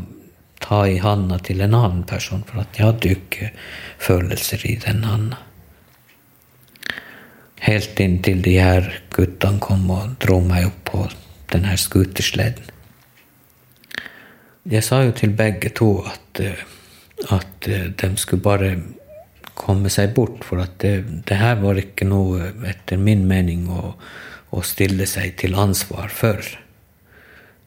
ta 0.65 0.81
i 0.89 0.97
handa 1.05 1.37
til 1.45 1.61
en 1.65 1.77
annen 1.77 2.03
person, 2.09 2.43
for 2.49 2.65
at 2.65 2.81
jeg 2.81 2.89
hadde 2.89 3.13
jo 3.13 3.21
ikke 3.21 3.53
følelser 4.01 4.65
i 4.69 4.79
den 4.85 5.05
handa. 5.05 5.41
Helt 7.65 8.01
inntil 8.01 8.41
de 8.45 8.57
her 8.57 8.93
guttene 9.13 9.61
kom 9.61 9.89
og 9.93 10.17
dro 10.23 10.41
meg 10.45 10.69
opp 10.71 10.85
på 10.89 11.07
den 11.53 11.65
her 11.69 11.77
skutersleden. 11.81 12.75
Jeg 14.69 14.85
sa 14.85 15.01
jo 15.07 15.15
til 15.17 15.33
begge 15.33 15.71
to 15.73 16.03
at, 16.05 16.41
eh, 16.45 16.65
at 17.33 17.69
eh, 17.69 17.89
de 17.97 18.11
skulle 18.21 18.45
bare 18.45 18.77
komme 19.59 19.91
seg 19.91 20.13
bort, 20.15 20.45
for 20.45 20.61
at 20.63 20.77
det, 20.83 21.25
det 21.27 21.39
her 21.41 21.59
var 21.63 21.81
ikke 21.81 22.07
noe, 22.09 22.53
etter 22.69 23.01
min 23.01 23.25
mening, 23.29 23.67
å, 23.73 23.95
å 24.53 24.65
stille 24.65 25.07
seg 25.09 25.39
til 25.41 25.57
ansvar 25.59 26.13
for. 26.13 26.43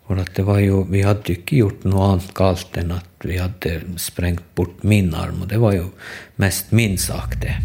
For 0.07 0.21
at 0.21 0.33
det 0.35 0.45
var 0.47 0.61
jo, 0.63 0.83
Vi 0.91 1.03
hadde 1.05 1.37
ikke 1.37 1.61
gjort 1.61 1.85
noe 1.87 2.07
annet 2.11 2.33
galt 2.37 2.77
enn 2.79 2.93
at 2.95 3.27
vi 3.27 3.37
hadde 3.39 3.81
sprengt 4.01 4.43
bort 4.55 4.83
min 4.83 5.13
arm, 5.15 5.43
og 5.43 5.51
det 5.51 5.59
var 5.61 5.77
jo 5.77 5.91
mest 6.41 6.71
min 6.75 6.97
sak, 7.01 7.39
det. 7.41 7.57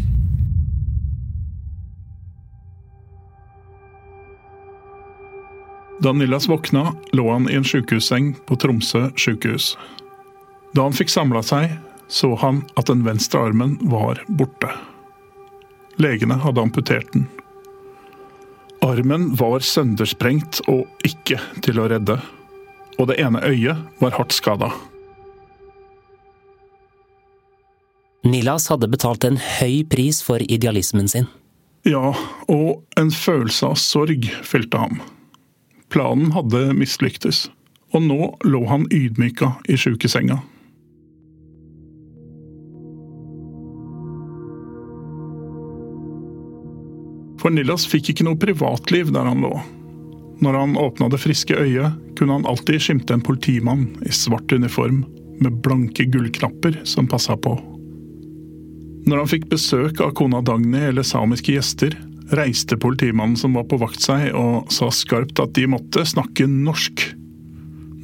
Da 5.99 6.13
Nillas 6.13 6.49
våkna, 6.49 6.95
lå 7.11 7.31
han 7.31 7.49
i 7.49 7.55
en 7.57 7.65
sykehusseng 7.65 8.35
på 8.45 8.55
Tromsø 8.55 9.07
sykehus. 9.17 9.77
Da 10.75 10.85
han 10.85 10.93
fikk 10.93 11.09
samla 11.09 11.41
seg, 11.45 11.71
så 12.07 12.35
han 12.37 12.61
at 12.77 12.91
den 12.91 13.01
venstre 13.07 13.41
armen 13.49 13.77
var 13.81 14.21
borte. 14.27 14.69
Legene 15.97 16.37
hadde 16.43 16.61
amputert 16.61 17.09
den. 17.13 17.25
Armen 18.85 19.31
var 19.35 19.65
søndersprengt 19.65 20.61
og 20.69 20.85
ikke 21.07 21.39
til 21.65 21.81
å 21.81 21.87
redde, 21.89 22.19
og 23.01 23.09
det 23.09 23.17
ene 23.23 23.41
øyet 23.41 23.81
var 24.03 24.13
hardt 24.19 24.37
skada. 24.37 24.69
Nilas 28.27 28.67
hadde 28.69 28.89
betalt 28.91 29.25
en 29.25 29.39
høy 29.39 29.81
pris 29.89 30.21
for 30.21 30.43
idealismen 30.45 31.09
sin. 31.09 31.29
Ja, 31.87 32.11
og 32.51 32.83
en 32.99 33.09
følelse 33.13 33.71
av 33.71 33.77
sorg 33.81 34.27
fylte 34.45 34.81
ham. 34.81 34.99
Planen 35.93 36.33
hadde 36.35 36.73
mislyktes, 36.75 37.47
og 37.95 38.03
nå 38.03 38.21
lå 38.43 38.61
han 38.67 38.87
ydmyka 38.91 39.53
i 39.71 39.77
sjukesenga. 39.79 40.41
For 47.37 47.53
Nillas 47.53 47.85
fikk 47.87 48.11
ikke 48.11 48.25
noe 48.27 48.39
privatliv 48.41 49.13
der 49.15 49.29
han 49.29 49.45
lå. 49.45 49.53
Når 50.43 50.53
han 50.59 50.75
åpna 50.77 51.07
det 51.09 51.21
friske 51.21 51.55
øyet, 51.55 51.95
kunne 52.17 52.35
han 52.35 52.49
alltid 52.49 52.81
skimte 52.83 53.15
en 53.15 53.23
politimann 53.23 53.87
i 54.05 54.11
svart 54.13 54.51
uniform 54.51 55.05
med 55.39 55.61
blanke 55.63 56.05
gullknapper 56.11 56.81
som 56.83 57.07
passa 57.07 57.37
på. 57.37 57.55
Når 59.07 59.21
han 59.21 59.31
fikk 59.31 59.47
besøk 59.53 60.01
av 60.03 60.11
kona 60.19 60.41
Dagny 60.43 60.89
eller 60.89 61.05
samiske 61.07 61.55
gjester, 61.55 61.95
reiste 62.35 62.77
politimannen 62.77 63.37
som 63.37 63.53
var 63.53 63.67
på 63.69 63.79
vakt 63.81 64.03
seg 64.03 64.33
og 64.35 64.71
sa 64.73 64.89
skarpt 64.91 65.39
at 65.39 65.53
de 65.55 65.67
måtte 65.69 66.03
snakke 66.05 66.47
norsk. 66.49 67.05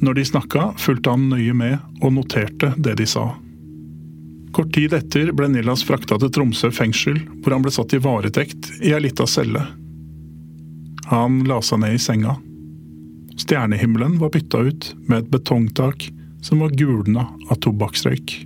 Når 0.04 0.18
de 0.18 0.24
snakka, 0.28 0.70
fulgte 0.80 1.12
han 1.14 1.28
nøye 1.30 1.54
med 1.56 1.78
og 2.02 2.14
noterte 2.16 2.72
det 2.76 2.96
de 3.00 3.06
sa. 3.08 3.30
Kort 4.54 4.70
tid 4.74 4.94
etter 4.94 5.32
ble 5.34 5.48
Nilas 5.50 5.82
frakta 5.86 6.18
til 6.20 6.30
Tromsø 6.30 6.70
fengsel, 6.74 7.18
hvor 7.42 7.56
han 7.56 7.64
ble 7.64 7.72
satt 7.74 7.94
i 7.96 8.02
varetekt 8.02 8.70
i 8.84 8.92
ei 8.94 9.00
lita 9.02 9.26
celle. 9.26 9.64
Han 11.10 11.42
la 11.48 11.60
seg 11.62 11.82
ned 11.82 11.96
i 11.96 12.02
senga. 12.02 12.36
Stjernehimmelen 13.34 14.18
var 14.20 14.30
bytta 14.34 14.62
ut 14.68 14.92
med 15.08 15.24
et 15.24 15.30
betongtak 15.32 16.06
som 16.44 16.62
var 16.62 16.76
gulna 16.78 17.26
av 17.50 17.58
tobakksrøyk. 17.64 18.36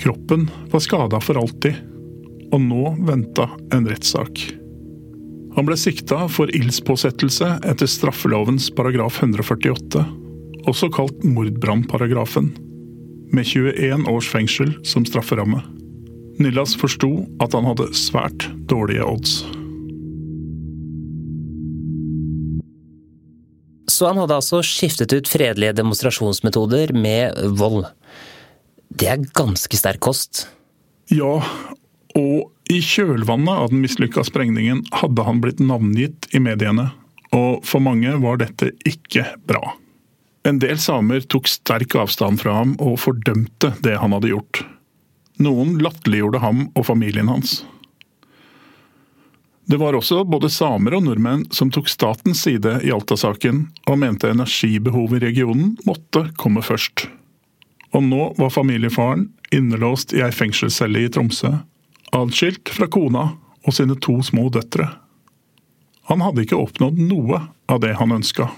Kroppen 0.00 0.48
var 0.72 0.80
skada 0.84 1.20
for 1.20 1.38
alltid, 1.40 1.76
og 2.52 2.60
nå 2.62 2.94
venta 3.06 3.48
en 3.74 3.88
rettssak. 3.88 4.42
Han 5.54 5.68
ble 5.68 5.76
sikta 5.78 6.24
for 6.32 6.50
ildspåsettelse 6.50 7.48
etter 7.62 7.90
straffelovens 7.90 8.70
paragraf 8.74 9.20
148, 9.22 10.02
også 10.66 10.90
kalt 10.94 11.22
mordbrannparagrafen, 11.26 12.50
med 13.34 13.46
21 13.46 14.08
års 14.10 14.28
fengsel 14.30 14.74
som 14.86 15.06
strafferamme. 15.06 15.62
Nillas 16.42 16.74
forsto 16.78 17.10
at 17.42 17.54
han 17.54 17.66
hadde 17.68 17.92
svært 17.94 18.48
dårlige 18.70 19.06
odds. 19.06 19.42
Så 23.90 24.08
han 24.08 24.18
hadde 24.18 24.38
altså 24.40 24.62
skiftet 24.66 25.12
ut 25.14 25.30
fredelige 25.30 25.76
demonstrasjonsmetoder 25.78 26.94
med 26.96 27.38
vold. 27.58 27.84
Det 28.90 29.10
er 29.10 29.26
ganske 29.36 29.78
sterk 29.78 30.02
kost. 30.02 30.46
Ja, 31.12 31.38
og 32.18 32.50
i 32.70 32.80
kjølvannet 32.80 33.52
av 33.54 33.72
den 33.72 33.82
mislykka 33.84 34.24
sprengningen 34.24 34.84
hadde 35.00 35.24
han 35.26 35.40
blitt 35.44 35.60
navngitt 35.60 36.30
i 36.32 36.40
mediene, 36.40 36.90
og 37.34 37.64
for 37.66 37.82
mange 37.84 38.14
var 38.22 38.38
dette 38.40 38.70
ikke 38.88 39.26
bra. 39.48 39.74
En 40.46 40.60
del 40.60 40.78
samer 40.80 41.24
tok 41.28 41.48
sterk 41.48 41.96
avstand 41.96 42.40
fra 42.42 42.58
ham 42.60 42.74
og 42.82 42.98
fordømte 43.02 43.72
det 43.84 43.96
han 44.00 44.12
hadde 44.16 44.32
gjort. 44.32 44.62
Noen 45.42 45.78
latterliggjorde 45.82 46.42
ham 46.44 46.66
og 46.74 46.86
familien 46.86 47.30
hans. 47.32 47.62
Det 49.66 49.78
var 49.80 49.96
også 49.96 50.20
både 50.28 50.50
samer 50.52 50.94
og 50.98 51.06
nordmenn 51.06 51.46
som 51.54 51.70
tok 51.72 51.88
statens 51.88 52.42
side 52.44 52.76
i 52.84 52.92
Alta-saken, 52.92 53.62
og 53.88 54.00
mente 54.00 54.28
energibehovet 54.28 55.22
i 55.22 55.30
regionen 55.30 55.72
måtte 55.88 56.26
komme 56.36 56.60
først. 56.64 57.06
Og 57.96 58.04
nå 58.04 58.26
var 58.36 58.52
familiefaren 58.52 59.30
innelåst 59.54 60.12
i 60.12 60.20
ei 60.24 60.32
fengselscelle 60.34 61.06
i 61.06 61.08
Tromsø, 61.12 61.54
adskilt 62.14 62.70
fra 62.70 62.86
kona 62.90 63.30
og 63.64 63.74
sine 63.74 63.96
to 64.00 64.20
små 64.22 64.48
døtre. 64.52 64.90
Han 66.10 66.20
hadde 66.20 66.44
ikke 66.44 66.60
oppnådd 66.60 67.00
noe 67.00 67.40
av 67.70 67.80
det 67.82 67.94
han 67.98 68.12
ønska. 68.12 68.50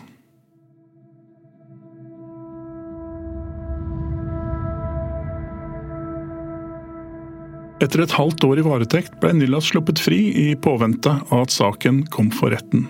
Etter 7.85 8.03
et 8.03 8.15
halvt 8.17 8.45
år 8.49 8.59
i 8.59 8.65
varetekt 8.65 9.19
ble 9.21 9.35
Nillas 9.37 9.69
sluppet 9.69 10.01
fri 10.01 10.19
i 10.33 10.47
påvente 10.57 11.13
av 11.29 11.45
at 11.45 11.53
saken 11.53 12.07
kom 12.13 12.31
for 12.33 12.55
retten. 12.55 12.87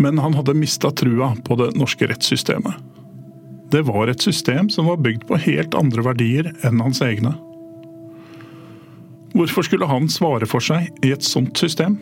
Men 0.00 0.18
han 0.18 0.34
hadde 0.34 0.56
mista 0.56 0.90
trua 0.90 1.34
på 1.46 1.58
det 1.60 1.74
norske 1.78 2.08
rettssystemet. 2.10 2.74
Det 3.70 3.84
var 3.86 4.08
et 4.08 4.24
system 4.24 4.70
som 4.72 4.88
var 4.88 5.02
bygd 5.04 5.28
på 5.28 5.38
helt 5.46 5.76
andre 5.78 6.02
verdier 6.06 6.50
enn 6.66 6.80
hans 6.82 7.02
egne. 7.04 7.34
Hvorfor 9.34 9.66
skulle 9.66 9.86
han 9.90 10.06
svare 10.08 10.46
for 10.46 10.62
seg 10.62 10.92
i 11.02 11.10
et 11.10 11.24
sånt 11.26 11.58
system? 11.58 11.98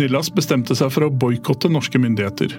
Nillas 0.00 0.30
bestemte 0.34 0.74
seg 0.74 0.90
for 0.90 1.06
å 1.06 1.12
boikotte 1.12 1.70
norske 1.70 2.00
myndigheter. 2.02 2.56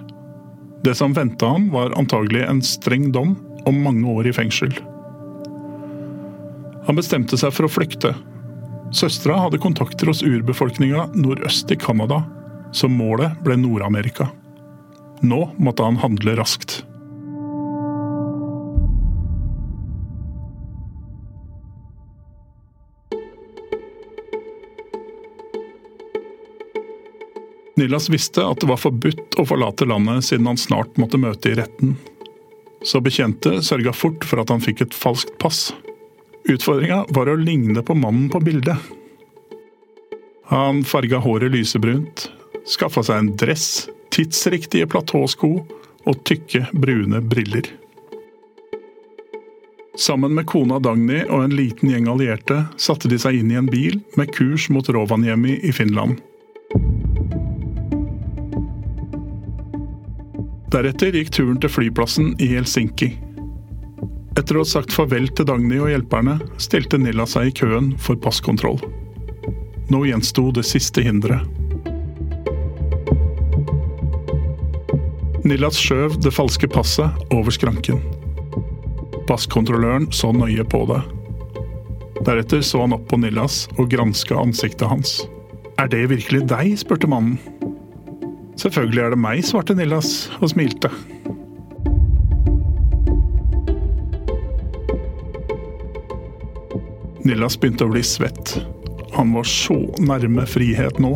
Det 0.86 0.94
som 0.98 1.14
venta 1.14 1.50
ham, 1.52 1.68
var 1.74 1.94
antagelig 2.00 2.46
en 2.48 2.62
streng 2.66 3.10
dom 3.12 3.36
om 3.68 3.82
mange 3.84 4.08
år 4.08 4.30
i 4.30 4.34
fengsel. 4.36 4.72
Han 6.88 6.98
bestemte 6.98 7.38
seg 7.38 7.52
for 7.54 7.68
å 7.68 7.72
flykte. 7.72 8.14
Søstera 8.96 9.38
hadde 9.44 9.62
kontakter 9.62 10.10
hos 10.10 10.24
urbefolkninga 10.26 11.10
nordøst 11.16 11.72
i 11.72 11.80
Canada, 11.80 12.24
så 12.72 12.88
målet 12.92 13.36
ble 13.44 13.60
Nord-Amerika. 13.60 14.30
Nå 15.22 15.44
måtte 15.60 15.86
han 15.86 16.00
handle 16.02 16.40
raskt. 16.40 16.82
Nilas 27.82 28.10
visste 28.14 28.46
at 28.46 28.62
det 28.62 28.70
var 28.70 28.80
forbudt 28.80 29.40
å 29.42 29.46
forlate 29.50 29.88
landet 29.90 30.28
siden 30.28 30.48
han 30.52 30.60
snart 30.60 31.00
måtte 31.02 31.20
møte 31.22 31.52
i 31.52 31.58
retten. 31.58 31.96
Så 32.86 33.02
bekjente 33.02 33.60
sørga 33.66 33.94
fort 33.94 34.26
for 34.26 34.42
at 34.42 34.54
han 34.54 34.62
fikk 34.62 34.86
et 34.86 34.98
falskt 34.98 35.34
pass. 35.42 35.70
Utfordringa 36.50 37.04
var 37.14 37.30
å 37.30 37.38
ligne 37.38 37.84
på 37.86 37.98
mannen 37.98 38.30
på 38.34 38.42
bildet. 38.42 38.78
Han 40.52 40.82
farga 40.84 41.22
håret 41.24 41.54
lysebrunt, 41.54 42.30
skaffa 42.68 43.06
seg 43.08 43.22
en 43.22 43.30
dress, 43.40 43.68
tidsriktige 44.12 44.90
platåsko 44.92 45.52
og 46.10 46.26
tykke, 46.28 46.66
brune 46.74 47.22
briller. 47.24 47.70
Sammen 49.96 50.34
med 50.36 50.48
kona 50.50 50.80
Dagny 50.82 51.22
og 51.28 51.46
en 51.46 51.56
liten 51.56 51.92
gjeng 51.92 52.10
allierte 52.10 52.64
satte 52.80 53.12
de 53.12 53.20
seg 53.22 53.38
inn 53.42 53.52
i 53.54 53.60
en 53.60 53.70
bil 53.70 54.00
med 54.20 54.32
kurs 54.34 54.70
mot 54.74 54.88
Rovaniemi 54.90 55.60
i 55.68 55.74
Finland. 55.76 56.22
Deretter 60.72 61.12
gikk 61.12 61.34
turen 61.36 61.58
til 61.60 61.72
flyplassen 61.72 62.30
i 62.40 62.48
Helsinki. 62.54 63.10
Etter 64.40 64.56
å 64.56 64.62
ha 64.64 64.68
sagt 64.70 64.94
farvel 64.96 65.26
til 65.36 65.50
Dagny 65.50 65.82
og 65.84 65.90
hjelperne, 65.92 66.38
stilte 66.64 66.96
Nilla 66.96 67.26
seg 67.28 67.50
i 67.50 67.56
køen 67.60 67.90
for 68.00 68.16
passkontroll. 68.24 68.80
Nå 69.92 70.06
gjensto 70.08 70.46
det 70.56 70.64
siste 70.70 71.04
hinderet. 71.04 71.44
Nillas 75.44 75.76
skjøv 75.82 76.16
det 76.24 76.32
falske 76.32 76.70
passet 76.72 77.34
over 77.36 77.52
skranken. 77.52 78.00
Passkontrolløren 79.28 80.08
så 80.16 80.32
nøye 80.32 80.64
på 80.72 80.86
det. 80.88 81.02
Deretter 82.24 82.64
så 82.64 82.86
han 82.86 82.96
opp 82.96 83.10
på 83.12 83.20
Nillas 83.20 83.66
og 83.76 83.90
granska 83.92 84.40
ansiktet 84.40 84.88
hans. 84.88 85.18
Er 85.82 85.92
det 85.92 86.06
virkelig 86.14 86.46
deg? 86.48 86.78
spurte 86.80 87.12
mannen. 87.12 87.42
Selvfølgelig 88.62 89.02
er 89.02 89.14
det 89.16 89.18
meg, 89.18 89.40
svarte 89.42 89.74
Nillas 89.74 90.30
og 90.38 90.52
smilte. 90.52 90.92
Nillas 97.26 97.58
begynte 97.58 97.88
å 97.88 97.94
bli 97.94 98.04
svett. 98.06 98.60
Han 99.16 99.34
var 99.34 99.50
så 99.50 99.80
nærme 100.02 100.46
frihet 100.50 101.02
nå. 101.02 101.16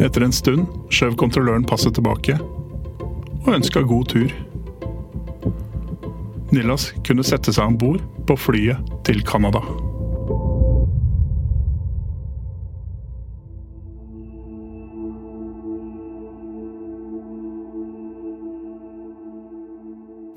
Etter 0.00 0.26
en 0.26 0.36
stund 0.36 0.68
skjøv 0.92 1.16
kontrolløren 1.20 1.64
passet 1.68 1.96
tilbake 1.96 2.36
og 2.40 3.52
ønska 3.56 3.84
god 3.88 4.12
tur. 4.12 4.34
Nillas 6.52 6.90
kunne 7.06 7.24
sette 7.24 7.54
seg 7.56 7.72
om 7.72 7.80
bord 7.80 8.04
på 8.28 8.36
flyet 8.36 8.92
til 9.08 9.24
Canada. 9.24 9.64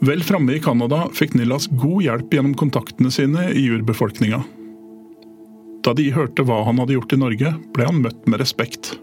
Vel 0.04 0.24
framme 0.24 0.58
i 0.58 0.60
Canada 0.60 1.06
fikk 1.16 1.38
Nillas 1.38 1.70
god 1.80 2.04
hjelp 2.04 2.34
gjennom 2.36 2.56
kontaktene 2.60 3.12
sine 3.14 3.46
i 3.56 3.70
urbefolkninga. 3.72 4.42
Da 5.84 5.94
de 5.96 6.10
hørte 6.12 6.44
hva 6.44 6.58
han 6.68 6.82
hadde 6.82 6.98
gjort 6.98 7.16
i 7.16 7.20
Norge, 7.22 7.54
ble 7.76 7.88
han 7.88 8.02
møtt 8.04 8.28
med 8.28 8.42
respekt. 8.44 8.98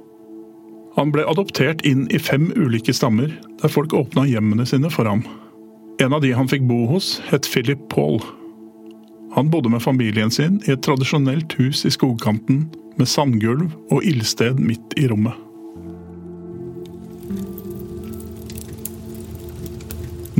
Han 0.98 1.12
ble 1.14 1.24
adoptert 1.30 1.80
inn 1.88 2.04
i 2.12 2.20
fem 2.20 2.50
ulike 2.52 2.92
stammer, 2.92 3.32
der 3.62 3.72
folk 3.72 3.94
åpna 3.96 4.26
hjemmene 4.28 4.66
sine 4.68 4.92
for 4.92 5.08
ham. 5.08 5.24
En 6.04 6.12
av 6.16 6.20
de 6.24 6.34
han 6.36 6.48
fikk 6.50 6.68
bo 6.68 6.82
hos, 6.90 7.14
het 7.30 7.48
Philip 7.48 7.80
Paul. 7.92 8.20
Han 9.36 9.48
bodde 9.48 9.72
med 9.72 9.84
familien 9.84 10.32
sin 10.34 10.60
i 10.66 10.74
et 10.74 10.84
tradisjonelt 10.84 11.56
hus 11.60 11.86
i 11.88 11.94
skogkanten, 11.96 12.66
med 13.00 13.08
sandgulv 13.08 13.70
og 13.88 14.04
ildsted 14.04 14.60
midt 14.60 14.98
i 15.00 15.08
rommet. 15.08 15.36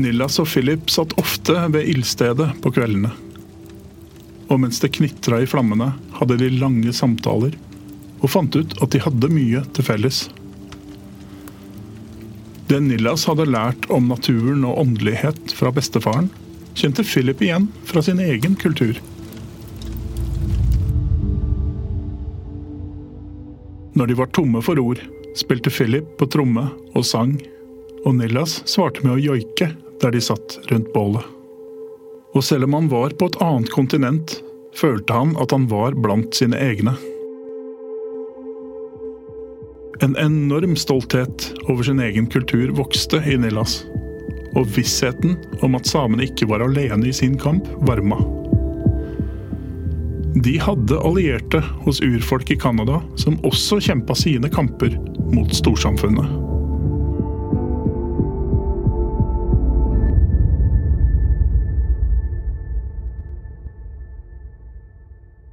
Nillas 0.01 0.39
og 0.41 0.49
Philip 0.49 0.91
satt 0.91 1.13
ofte 1.21 1.55
ved 1.75 1.89
ildstedet 1.93 2.49
på 2.65 2.73
kveldene. 2.73 3.11
Og 4.51 4.61
mens 4.63 4.81
det 4.83 4.93
knitra 4.97 5.43
i 5.43 5.49
flammene, 5.49 5.93
hadde 6.17 6.39
de 6.41 6.51
lange 6.57 6.93
samtaler 6.97 7.57
og 8.21 8.31
fant 8.33 8.57
ut 8.57 8.77
at 8.83 8.93
de 8.93 9.01
hadde 9.05 9.33
mye 9.33 9.63
til 9.77 9.87
felles. 9.87 10.25
Det 12.71 12.79
Nillas 12.85 13.27
hadde 13.27 13.49
lært 13.51 13.89
om 13.91 14.11
naturen 14.11 14.65
og 14.69 14.79
åndelighet 14.85 15.55
fra 15.57 15.73
bestefaren, 15.75 16.29
kjente 16.79 17.05
Philip 17.07 17.41
igjen 17.43 17.67
fra 17.89 18.03
sin 18.05 18.21
egen 18.23 18.57
kultur. 18.61 19.01
Når 23.99 24.07
de 24.07 24.17
var 24.21 24.31
tomme 24.33 24.63
for 24.65 24.79
ord, 24.81 25.03
spilte 25.37 25.73
Philip 25.75 26.07
på 26.19 26.29
tromme 26.31 26.69
og 26.95 27.07
sang, 27.07 27.35
og 28.07 28.15
Nillas 28.17 28.61
svarte 28.71 29.03
med 29.05 29.19
å 29.19 29.23
joike 29.33 29.73
der 30.01 30.15
de 30.15 30.23
satt 30.25 30.59
rundt 30.71 30.93
bålet. 30.95 31.25
Og 32.35 32.45
selv 32.47 32.69
om 32.69 32.77
han 32.79 32.91
var 32.91 33.15
på 33.19 33.27
et 33.31 33.39
annet 33.43 33.71
kontinent, 33.75 34.37
følte 34.77 35.15
han 35.15 35.35
at 35.43 35.51
han 35.55 35.67
var 35.71 35.97
blant 35.99 36.35
sine 36.37 36.59
egne. 36.59 36.95
En 40.01 40.15
enorm 40.17 40.77
stolthet 40.81 41.51
over 41.69 41.85
sin 41.85 42.01
egen 42.01 42.27
kultur 42.31 42.71
vokste 42.79 43.21
i 43.27 43.37
Nillas. 43.37 43.83
Og 44.57 44.69
vissheten 44.75 45.37
om 45.63 45.77
at 45.77 45.91
samene 45.91 46.25
ikke 46.27 46.49
var 46.51 46.65
alene 46.65 47.11
i 47.11 47.15
sin 47.15 47.37
kamp, 47.39 47.69
varma. 47.87 48.19
De 50.41 50.55
hadde 50.63 51.01
allierte 51.05 51.61
hos 51.85 52.01
urfolk 52.07 52.51
i 52.55 52.57
Canada 52.57 53.03
som 53.19 53.37
også 53.47 53.81
kjempa 53.83 54.15
sine 54.17 54.49
kamper 54.51 54.95
mot 55.35 55.53
storsamfunnet. 55.55 56.50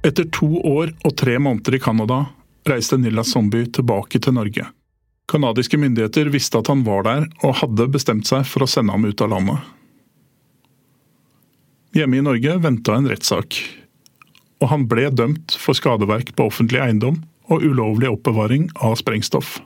Etter 0.06 0.28
to 0.30 0.46
år 0.62 0.92
og 1.02 1.14
tre 1.18 1.34
måneder 1.42 1.74
i 1.74 1.80
Canada 1.82 2.20
reiste 2.68 2.98
Nilla 3.00 3.24
Zombie 3.26 3.66
tilbake 3.66 4.20
til 4.22 4.36
Norge. 4.36 4.68
Canadiske 5.28 5.76
myndigheter 5.80 6.30
visste 6.32 6.60
at 6.60 6.70
han 6.70 6.84
var 6.86 7.02
der, 7.04 7.26
og 7.42 7.58
hadde 7.60 7.88
bestemt 7.92 8.28
seg 8.30 8.46
for 8.48 8.64
å 8.64 8.70
sende 8.70 8.94
ham 8.94 9.04
ut 9.04 9.24
av 9.24 9.32
landet. 9.34 9.58
Hjemme 11.98 12.20
i 12.20 12.24
Norge 12.24 12.54
venta 12.62 12.94
en 12.94 13.10
rettssak, 13.10 13.58
og 14.62 14.70
han 14.70 14.86
ble 14.88 15.08
dømt 15.10 15.56
for 15.58 15.76
skadeverk 15.76 16.30
på 16.36 16.46
offentlig 16.46 16.80
eiendom 16.84 17.18
og 17.50 17.64
ulovlig 17.64 18.12
oppbevaring 18.12 18.70
av 18.84 18.96
sprengstoff. 19.00 19.58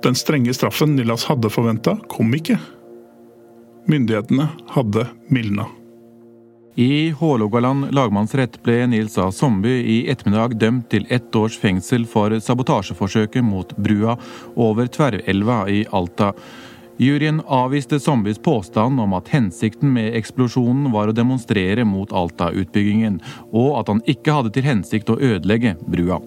Den 0.00 0.16
strenge 0.16 0.54
straffen 0.56 0.96
Nillas 0.96 1.26
hadde 1.28 1.52
forventa, 1.52 1.98
kom 2.08 2.32
ikke. 2.34 2.56
Myndighetene 3.86 4.48
hadde 4.68 5.06
mildna. 5.28 5.66
I 6.74 7.10
Hålogaland 7.10 7.90
lagmannsrett 7.94 8.62
ble 8.62 8.86
Nils 8.86 9.18
A. 9.18 9.32
Somby 9.32 9.72
i 9.82 9.96
ettermiddag 10.10 10.54
dømt 10.60 10.90
til 10.90 11.06
ett 11.10 11.36
års 11.36 11.58
fengsel 11.58 12.06
for 12.08 12.32
sabotasjeforsøket 12.40 13.44
mot 13.44 13.74
brua 13.76 14.16
over 14.54 14.86
Tverrelva 14.86 15.64
i 15.68 15.82
Alta. 15.92 16.32
Juryen 17.00 17.42
avviste 17.46 18.00
Sombys 18.00 18.38
påstand 18.38 19.00
om 19.00 19.12
at 19.16 19.28
hensikten 19.32 19.92
med 19.92 20.14
eksplosjonen 20.18 20.92
var 20.92 21.08
å 21.08 21.16
demonstrere 21.16 21.84
mot 21.88 22.12
Alta-utbyggingen, 22.12 23.22
og 23.52 23.80
at 23.80 23.92
han 23.92 24.04
ikke 24.04 24.36
hadde 24.36 24.52
til 24.56 24.68
hensikt 24.68 25.10
å 25.12 25.16
ødelegge 25.16 25.78
brua. 25.88 26.20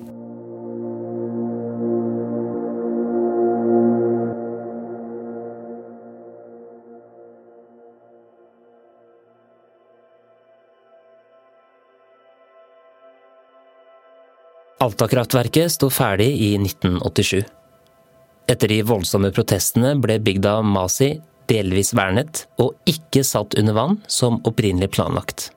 Alta-kraftverket 14.84 15.72
sto 15.72 15.88
ferdig 15.94 16.28
i 16.44 16.56
1987. 16.58 17.44
Etter 18.52 18.68
de 18.68 18.82
voldsomme 18.84 19.30
protestene 19.32 19.94
ble 20.04 20.18
bygda 20.20 20.58
Masi 20.68 21.14
delvis 21.48 21.94
vernet 21.96 22.44
og 22.60 22.74
ikke 22.90 23.24
satt 23.24 23.56
under 23.60 23.78
vann 23.78 24.00
som 24.12 24.42
opprinnelig 24.44 24.90
planlagt. 24.98 25.52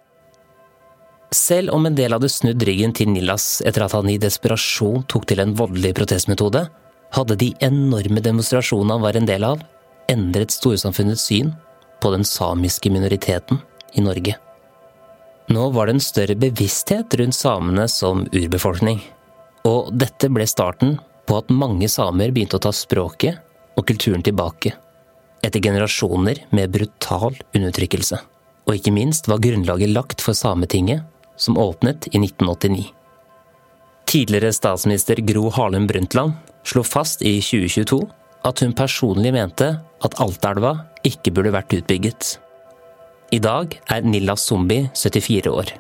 Selv 1.34 1.74
om 1.74 1.88
en 1.88 1.96
del 1.98 2.14
hadde 2.14 2.30
snudd 2.30 2.62
ryggen 2.68 2.94
til 2.94 3.10
Nilas 3.10 3.64
etter 3.66 3.88
at 3.88 3.96
han 3.96 4.12
i 4.12 4.18
desperasjon 4.22 5.08
tok 5.10 5.26
til 5.26 5.42
en 5.42 5.56
voldelig 5.58 5.96
protestmetode, 5.98 6.62
hadde 7.16 7.38
de 7.40 7.50
enorme 7.66 8.22
demonstrasjonene 8.22 8.94
han 8.94 9.04
var 9.08 9.18
en 9.18 9.26
del 9.26 9.48
av, 9.48 9.64
endret 10.12 10.54
storsamfunnets 10.54 11.26
syn 11.26 11.50
på 12.02 12.14
den 12.14 12.22
samiske 12.26 12.94
minoriteten 12.94 13.58
i 13.98 14.06
Norge. 14.06 14.38
Nå 15.50 15.68
var 15.74 15.86
det 15.86 15.96
en 15.96 16.02
større 16.02 16.38
bevissthet 16.38 17.18
rundt 17.18 17.38
samene 17.38 17.90
som 17.90 18.24
urbefolkning. 18.30 19.02
Og 19.66 19.90
dette 19.90 20.30
ble 20.30 20.46
starten 20.46 20.96
på 21.26 21.38
at 21.40 21.50
mange 21.50 21.88
samer 21.90 22.30
begynte 22.34 22.60
å 22.60 22.62
ta 22.62 22.72
språket 22.74 23.42
og 23.76 23.86
kulturen 23.88 24.22
tilbake. 24.24 24.72
Etter 25.42 25.62
generasjoner 25.62 26.44
med 26.54 26.72
brutal 26.74 27.34
undertrykkelse. 27.54 28.18
Og 28.66 28.78
ikke 28.78 28.94
minst 28.94 29.28
var 29.30 29.42
grunnlaget 29.42 29.92
lagt 29.92 30.22
for 30.24 30.34
Sametinget, 30.34 31.04
som 31.36 31.58
åpnet 31.60 32.08
i 32.12 32.18
1989. 32.18 32.86
Tidligere 34.06 34.54
statsminister 34.54 35.20
Gro 35.26 35.50
Harlem 35.54 35.86
Brundtland 35.90 36.38
slo 36.66 36.82
fast 36.86 37.22
i 37.26 37.36
2022 37.42 38.00
at 38.46 38.62
hun 38.62 38.74
personlig 38.78 39.32
mente 39.34 39.68
at 39.76 40.18
Altaelva 40.22 40.72
ikke 41.06 41.32
burde 41.34 41.54
vært 41.54 41.74
utbygget. 41.74 42.36
I 43.34 43.42
dag 43.42 43.74
er 43.90 44.06
Nilla 44.06 44.36
Zumbi 44.38 44.84
74 44.94 45.50
år. 45.50 45.72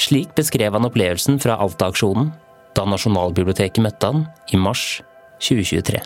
Slik 0.00 0.34
beskrev 0.36 0.76
han 0.76 0.88
opplevelsen 0.88 1.38
fra 1.40 1.56
Alta-aksjonen 1.60 2.30
da 2.76 2.84
Nasjonalbiblioteket 2.88 3.82
møtte 3.84 4.06
han 4.10 4.26
i 4.52 4.56
mars 4.60 5.02
2023. 5.42 6.00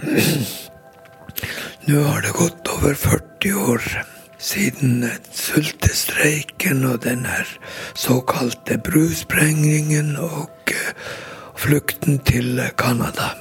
Nå 1.90 2.02
har 2.06 2.20
det 2.22 2.32
gått 2.36 2.68
over 2.76 2.94
40 2.94 3.54
år 3.72 3.82
siden 4.40 5.04
sultestreiken 5.32 6.84
og 6.88 7.02
den 7.04 7.26
såkalte 7.94 8.78
brusprengningen 8.80 10.16
og 10.16 10.72
eh, 10.72 10.92
flukten 11.60 12.18
til 12.24 12.60
Canada. 12.78 13.34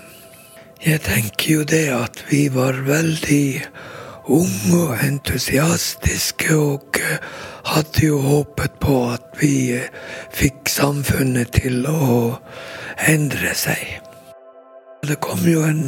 Jeg 0.83 1.01
tenker 1.07 1.53
jo 1.53 1.63
det 1.67 1.87
at 1.95 2.23
vi 2.31 2.47
var 2.51 2.81
veldig 2.87 3.63
unge 4.29 4.79
og 4.79 4.97
entusiastiske 5.03 6.55
og 6.55 6.99
eh, 6.99 7.19
hadde 7.69 8.05
jo 8.05 8.19
håpet 8.23 8.79
på 8.81 8.95
at 9.13 9.39
vi 9.41 9.53
eh, 9.77 9.89
fikk 10.33 10.69
samfunnet 10.71 11.53
til 11.59 11.85
å 11.89 12.37
endre 13.09 13.53
seg. 13.57 13.99
Det 15.05 15.19
kom 15.23 15.45
jo 15.47 15.63
en 15.67 15.85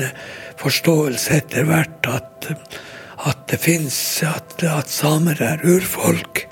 forståelse 0.61 1.39
etter 1.41 1.67
hvert 1.67 2.07
at, 2.07 2.51
at 3.27 3.45
det 3.51 3.59
fins 3.63 3.97
at, 4.27 4.61
at 4.63 4.91
samer 4.91 5.41
er 5.43 5.65
urfolk, 5.67 6.45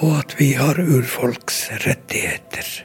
og 0.00 0.16
at 0.22 0.38
vi 0.40 0.54
har 0.58 0.80
urfolks 0.80 1.66
rettigheter. 1.84 2.80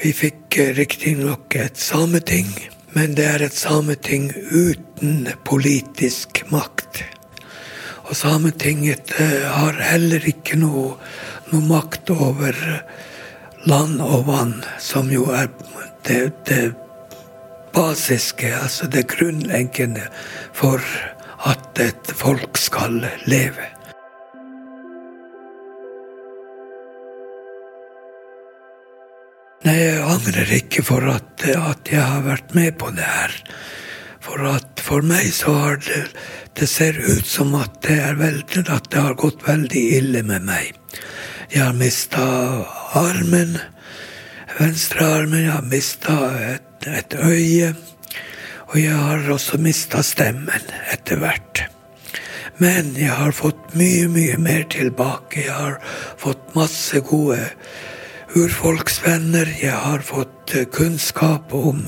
Vi 0.00 0.12
fikk 0.16 0.58
eh, 0.58 0.74
riktignok 0.78 1.54
et 1.60 1.78
sameting. 1.78 2.48
Men 2.92 3.14
det 3.14 3.26
er 3.30 3.44
et 3.46 3.54
sameting 3.56 4.30
uten 4.50 5.28
politisk 5.46 6.42
makt. 6.50 7.04
Og 8.10 8.16
Sametinget 8.18 9.12
eh, 9.22 9.46
har 9.46 9.78
heller 9.78 10.24
ikke 10.26 10.58
noe, 10.58 10.96
noe 11.52 11.62
makt 11.68 12.10
over 12.10 12.56
land 13.70 14.00
og 14.02 14.26
vann, 14.26 14.56
som 14.82 15.12
jo 15.14 15.28
er 15.30 15.46
det, 16.08 16.32
det 16.48 16.72
basiske, 17.74 18.50
altså 18.56 18.88
det 18.90 19.06
grunnleggende 19.12 20.08
for 20.56 20.82
at 21.46 21.78
et 21.78 22.10
folk 22.16 22.58
skal 22.58 23.04
leve. 23.30 23.70
Nei, 29.60 29.76
jeg 29.76 30.04
angrer 30.08 30.50
ikke 30.56 30.80
for 30.88 31.04
at, 31.12 31.42
at, 31.44 31.90
jeg 31.92 32.00
har 32.00 32.22
vært 32.24 32.54
med 32.56 32.78
på 32.80 32.88
det 32.96 33.04
her. 33.04 33.34
For 34.24 34.40
at 34.48 34.80
for 34.80 35.04
meg 35.04 35.26
så 35.36 35.52
har 35.52 35.80
det 35.84 36.06
Det 36.56 36.68
ser 36.68 36.96
ut 36.96 37.26
som 37.28 37.52
at 37.54 37.76
det, 37.86 37.94
er 38.02 38.16
veldig, 38.18 38.64
at 38.68 38.88
det 38.92 39.00
har 39.00 39.14
gått 39.14 39.44
veldig 39.46 39.82
ille 39.96 40.22
med 40.26 40.42
meg. 40.44 40.74
Jeg 41.52 41.62
har 41.62 41.76
mista 41.76 42.24
armen, 42.98 43.54
venstrearmen, 44.58 45.44
jeg 45.44 45.52
har 45.52 45.68
mista 45.70 46.16
et, 46.50 46.88
et 46.90 47.14
øye. 47.14 47.70
Og 48.72 48.76
jeg 48.80 48.96
har 48.96 49.30
også 49.30 49.60
mista 49.62 50.02
stemmen 50.02 50.68
etter 50.92 51.22
hvert. 51.22 51.62
Men 52.58 52.92
jeg 52.98 53.14
har 53.14 53.32
fått 53.32 53.72
mye, 53.78 54.08
mye 54.10 54.36
mer 54.36 54.66
tilbake. 54.74 55.46
Jeg 55.46 55.54
har 55.54 55.78
fått 56.20 56.52
masse 56.58 57.00
gode 57.06 57.40
urfolksvenner. 58.36 59.48
Jeg 59.62 59.74
har 59.74 60.02
fått 60.06 60.54
eh, 60.54 60.66
kunnskap 60.70 61.54
om 61.54 61.82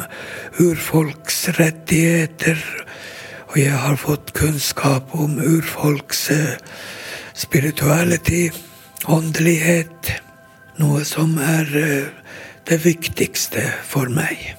urfolks 0.60 1.48
rettigheter. 1.58 2.58
Og 3.52 3.58
jeg 3.60 3.76
har 3.76 3.96
fått 4.00 4.32
kunnskap 4.36 5.14
om 5.14 5.38
urfolks 5.38 6.30
eh, 6.30 6.56
spirituality, 7.34 8.50
åndelighet. 9.06 10.14
Noe 10.80 11.04
som 11.06 11.36
er 11.38 11.70
eh, 11.78 12.10
det 12.68 12.82
viktigste 12.84 13.64
for 13.86 14.10
meg. 14.10 14.56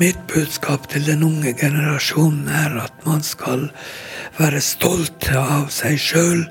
Mitt 0.00 0.20
budskap 0.32 0.86
til 0.88 1.04
den 1.04 1.22
unge 1.26 1.52
generasjonen 1.60 2.48
er 2.48 2.78
at 2.86 3.02
man 3.04 3.20
skal 3.20 3.66
være 4.38 4.62
stolt 4.64 5.28
av 5.36 5.66
seg 5.74 5.98
sjøl 6.00 6.46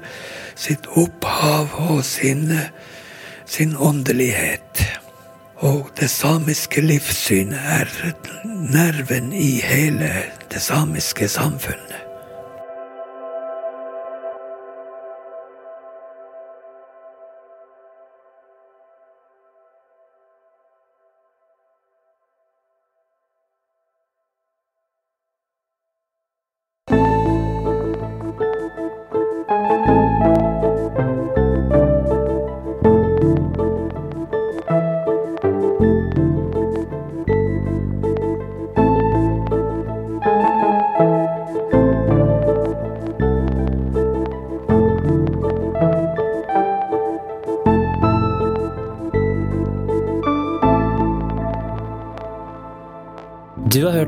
sitt 0.60 0.88
opphav 1.00 1.72
og 1.90 2.04
sin, 2.06 2.52
sin 3.46 3.76
åndelighet. 3.76 4.84
Og 5.56 5.90
det 6.00 6.10
samiske 6.12 6.82
livssynet 6.82 7.60
er 7.60 7.90
nerven 8.46 9.34
i 9.34 9.60
hele 9.64 10.12
det 10.52 10.62
samiske 10.62 11.28
samfunnet. 11.28 11.89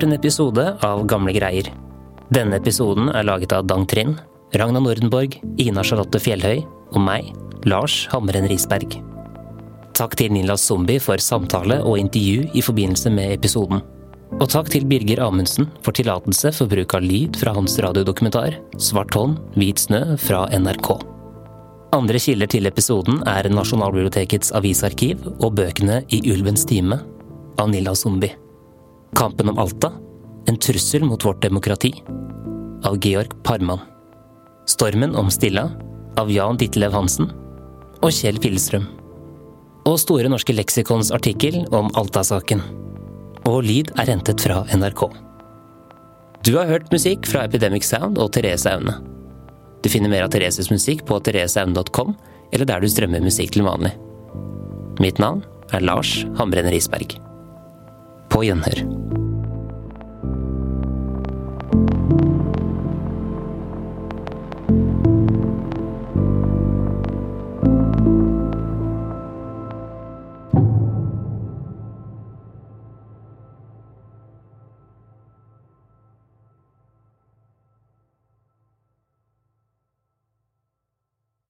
Hørt 0.01 0.09
en 0.09 0.17
episode 0.17 0.63
av 0.81 1.05
Gamle 1.05 1.33
greier. 1.33 1.67
Denne 2.33 2.57
episoden 2.57 3.09
er 3.13 3.25
laget 3.27 3.53
av 3.53 3.67
Dang 3.67 3.85
Trind, 3.85 4.17
Ragna 4.57 4.79
Nordenborg, 4.79 5.35
Ina 5.59 5.83
Charlotte 5.83 6.19
Fjellhøy 6.19 6.63
og 6.91 7.01
meg, 7.01 7.29
Lars 7.65 8.07
Hammeren 8.09 8.47
Risberg. 8.49 8.97
Takk 9.93 10.15
til 10.17 10.31
Nila 10.33 10.57
Zombie 10.57 10.99
for 10.99 11.21
samtale 11.21 11.81
og 11.83 11.99
intervju 11.99 12.49
i 12.55 12.63
forbindelse 12.65 13.11
med 13.13 13.35
episoden. 13.35 13.81
Og 14.39 14.47
takk 14.49 14.71
til 14.71 14.87
Birger 14.87 15.21
Amundsen 15.27 15.69
for 15.83 15.93
tillatelse 15.93 16.53
for 16.55 16.71
bruk 16.71 16.95
av 16.95 17.03
lyd 17.05 17.37
fra 17.37 17.53
hans 17.53 17.77
radiodokumentar 17.83 18.57
Svart 18.79 19.13
hånd, 19.13 19.37
hvit 19.59 19.85
snø 19.85 20.15
fra 20.17 20.47
NRK. 20.55 20.95
Andre 21.93 22.21
kilder 22.23 22.49
til 22.49 22.65
episoden 22.71 23.21
er 23.27 23.51
Nasjonalbibliotekets 23.51 24.55
avisarkiv 24.57 25.27
og 25.35 25.59
bøkene 25.59 26.05
I 26.09 26.23
ulvens 26.31 26.65
time 26.65 27.03
av 27.59 27.69
Nilla 27.69 27.93
Zombie. 27.93 28.39
Kampen 29.15 29.49
om 29.49 29.59
Alta 29.59 29.91
en 30.47 30.57
trussel 30.57 31.03
mot 31.03 31.25
vårt 31.25 31.41
demokrati 31.41 32.03
av 32.83 32.97
Georg 33.05 33.43
Parman. 33.43 33.79
Stormen 34.65 35.15
om 35.15 35.31
Stilla 35.31 35.71
av 36.17 36.31
Jan 36.31 36.57
Ditlev 36.57 36.93
Hansen 36.93 37.29
og 38.01 38.11
Kjell 38.11 38.39
Pillestrøm. 38.41 38.87
Og 39.85 39.99
Store 39.99 40.29
norske 40.29 40.53
leksikons 40.55 41.11
artikkel 41.11 41.63
om 41.75 41.91
Alta-saken. 41.97 42.61
Og 43.49 43.63
lyd 43.65 43.91
er 43.99 44.11
hentet 44.13 44.41
fra 44.41 44.63
NRK. 44.73 45.05
Du 46.45 46.55
har 46.57 46.69
hørt 46.69 46.91
musikk 46.93 47.27
fra 47.29 47.45
Epidemic 47.45 47.85
Sound 47.85 48.17
og 48.21 48.31
Therese 48.33 48.69
Aune. 48.71 48.95
Du 49.81 49.89
finner 49.89 50.09
mer 50.13 50.25
av 50.25 50.33
Thereses 50.33 50.69
musikk 50.73 51.05
på 51.09 51.19
thereseaune.com, 51.25 52.15
eller 52.53 52.69
der 52.69 52.81
du 52.81 52.89
strømmer 52.89 53.23
musikk 53.23 53.55
til 53.55 53.65
vanlig. 53.65 53.93
Mitt 55.01 55.21
navn 55.21 55.41
er 55.73 55.85
Lars 55.85 56.21
Hambrenner 56.37 56.75
Isberg. 56.77 57.17
På 58.29 58.45
gjenhør. 58.45 59.00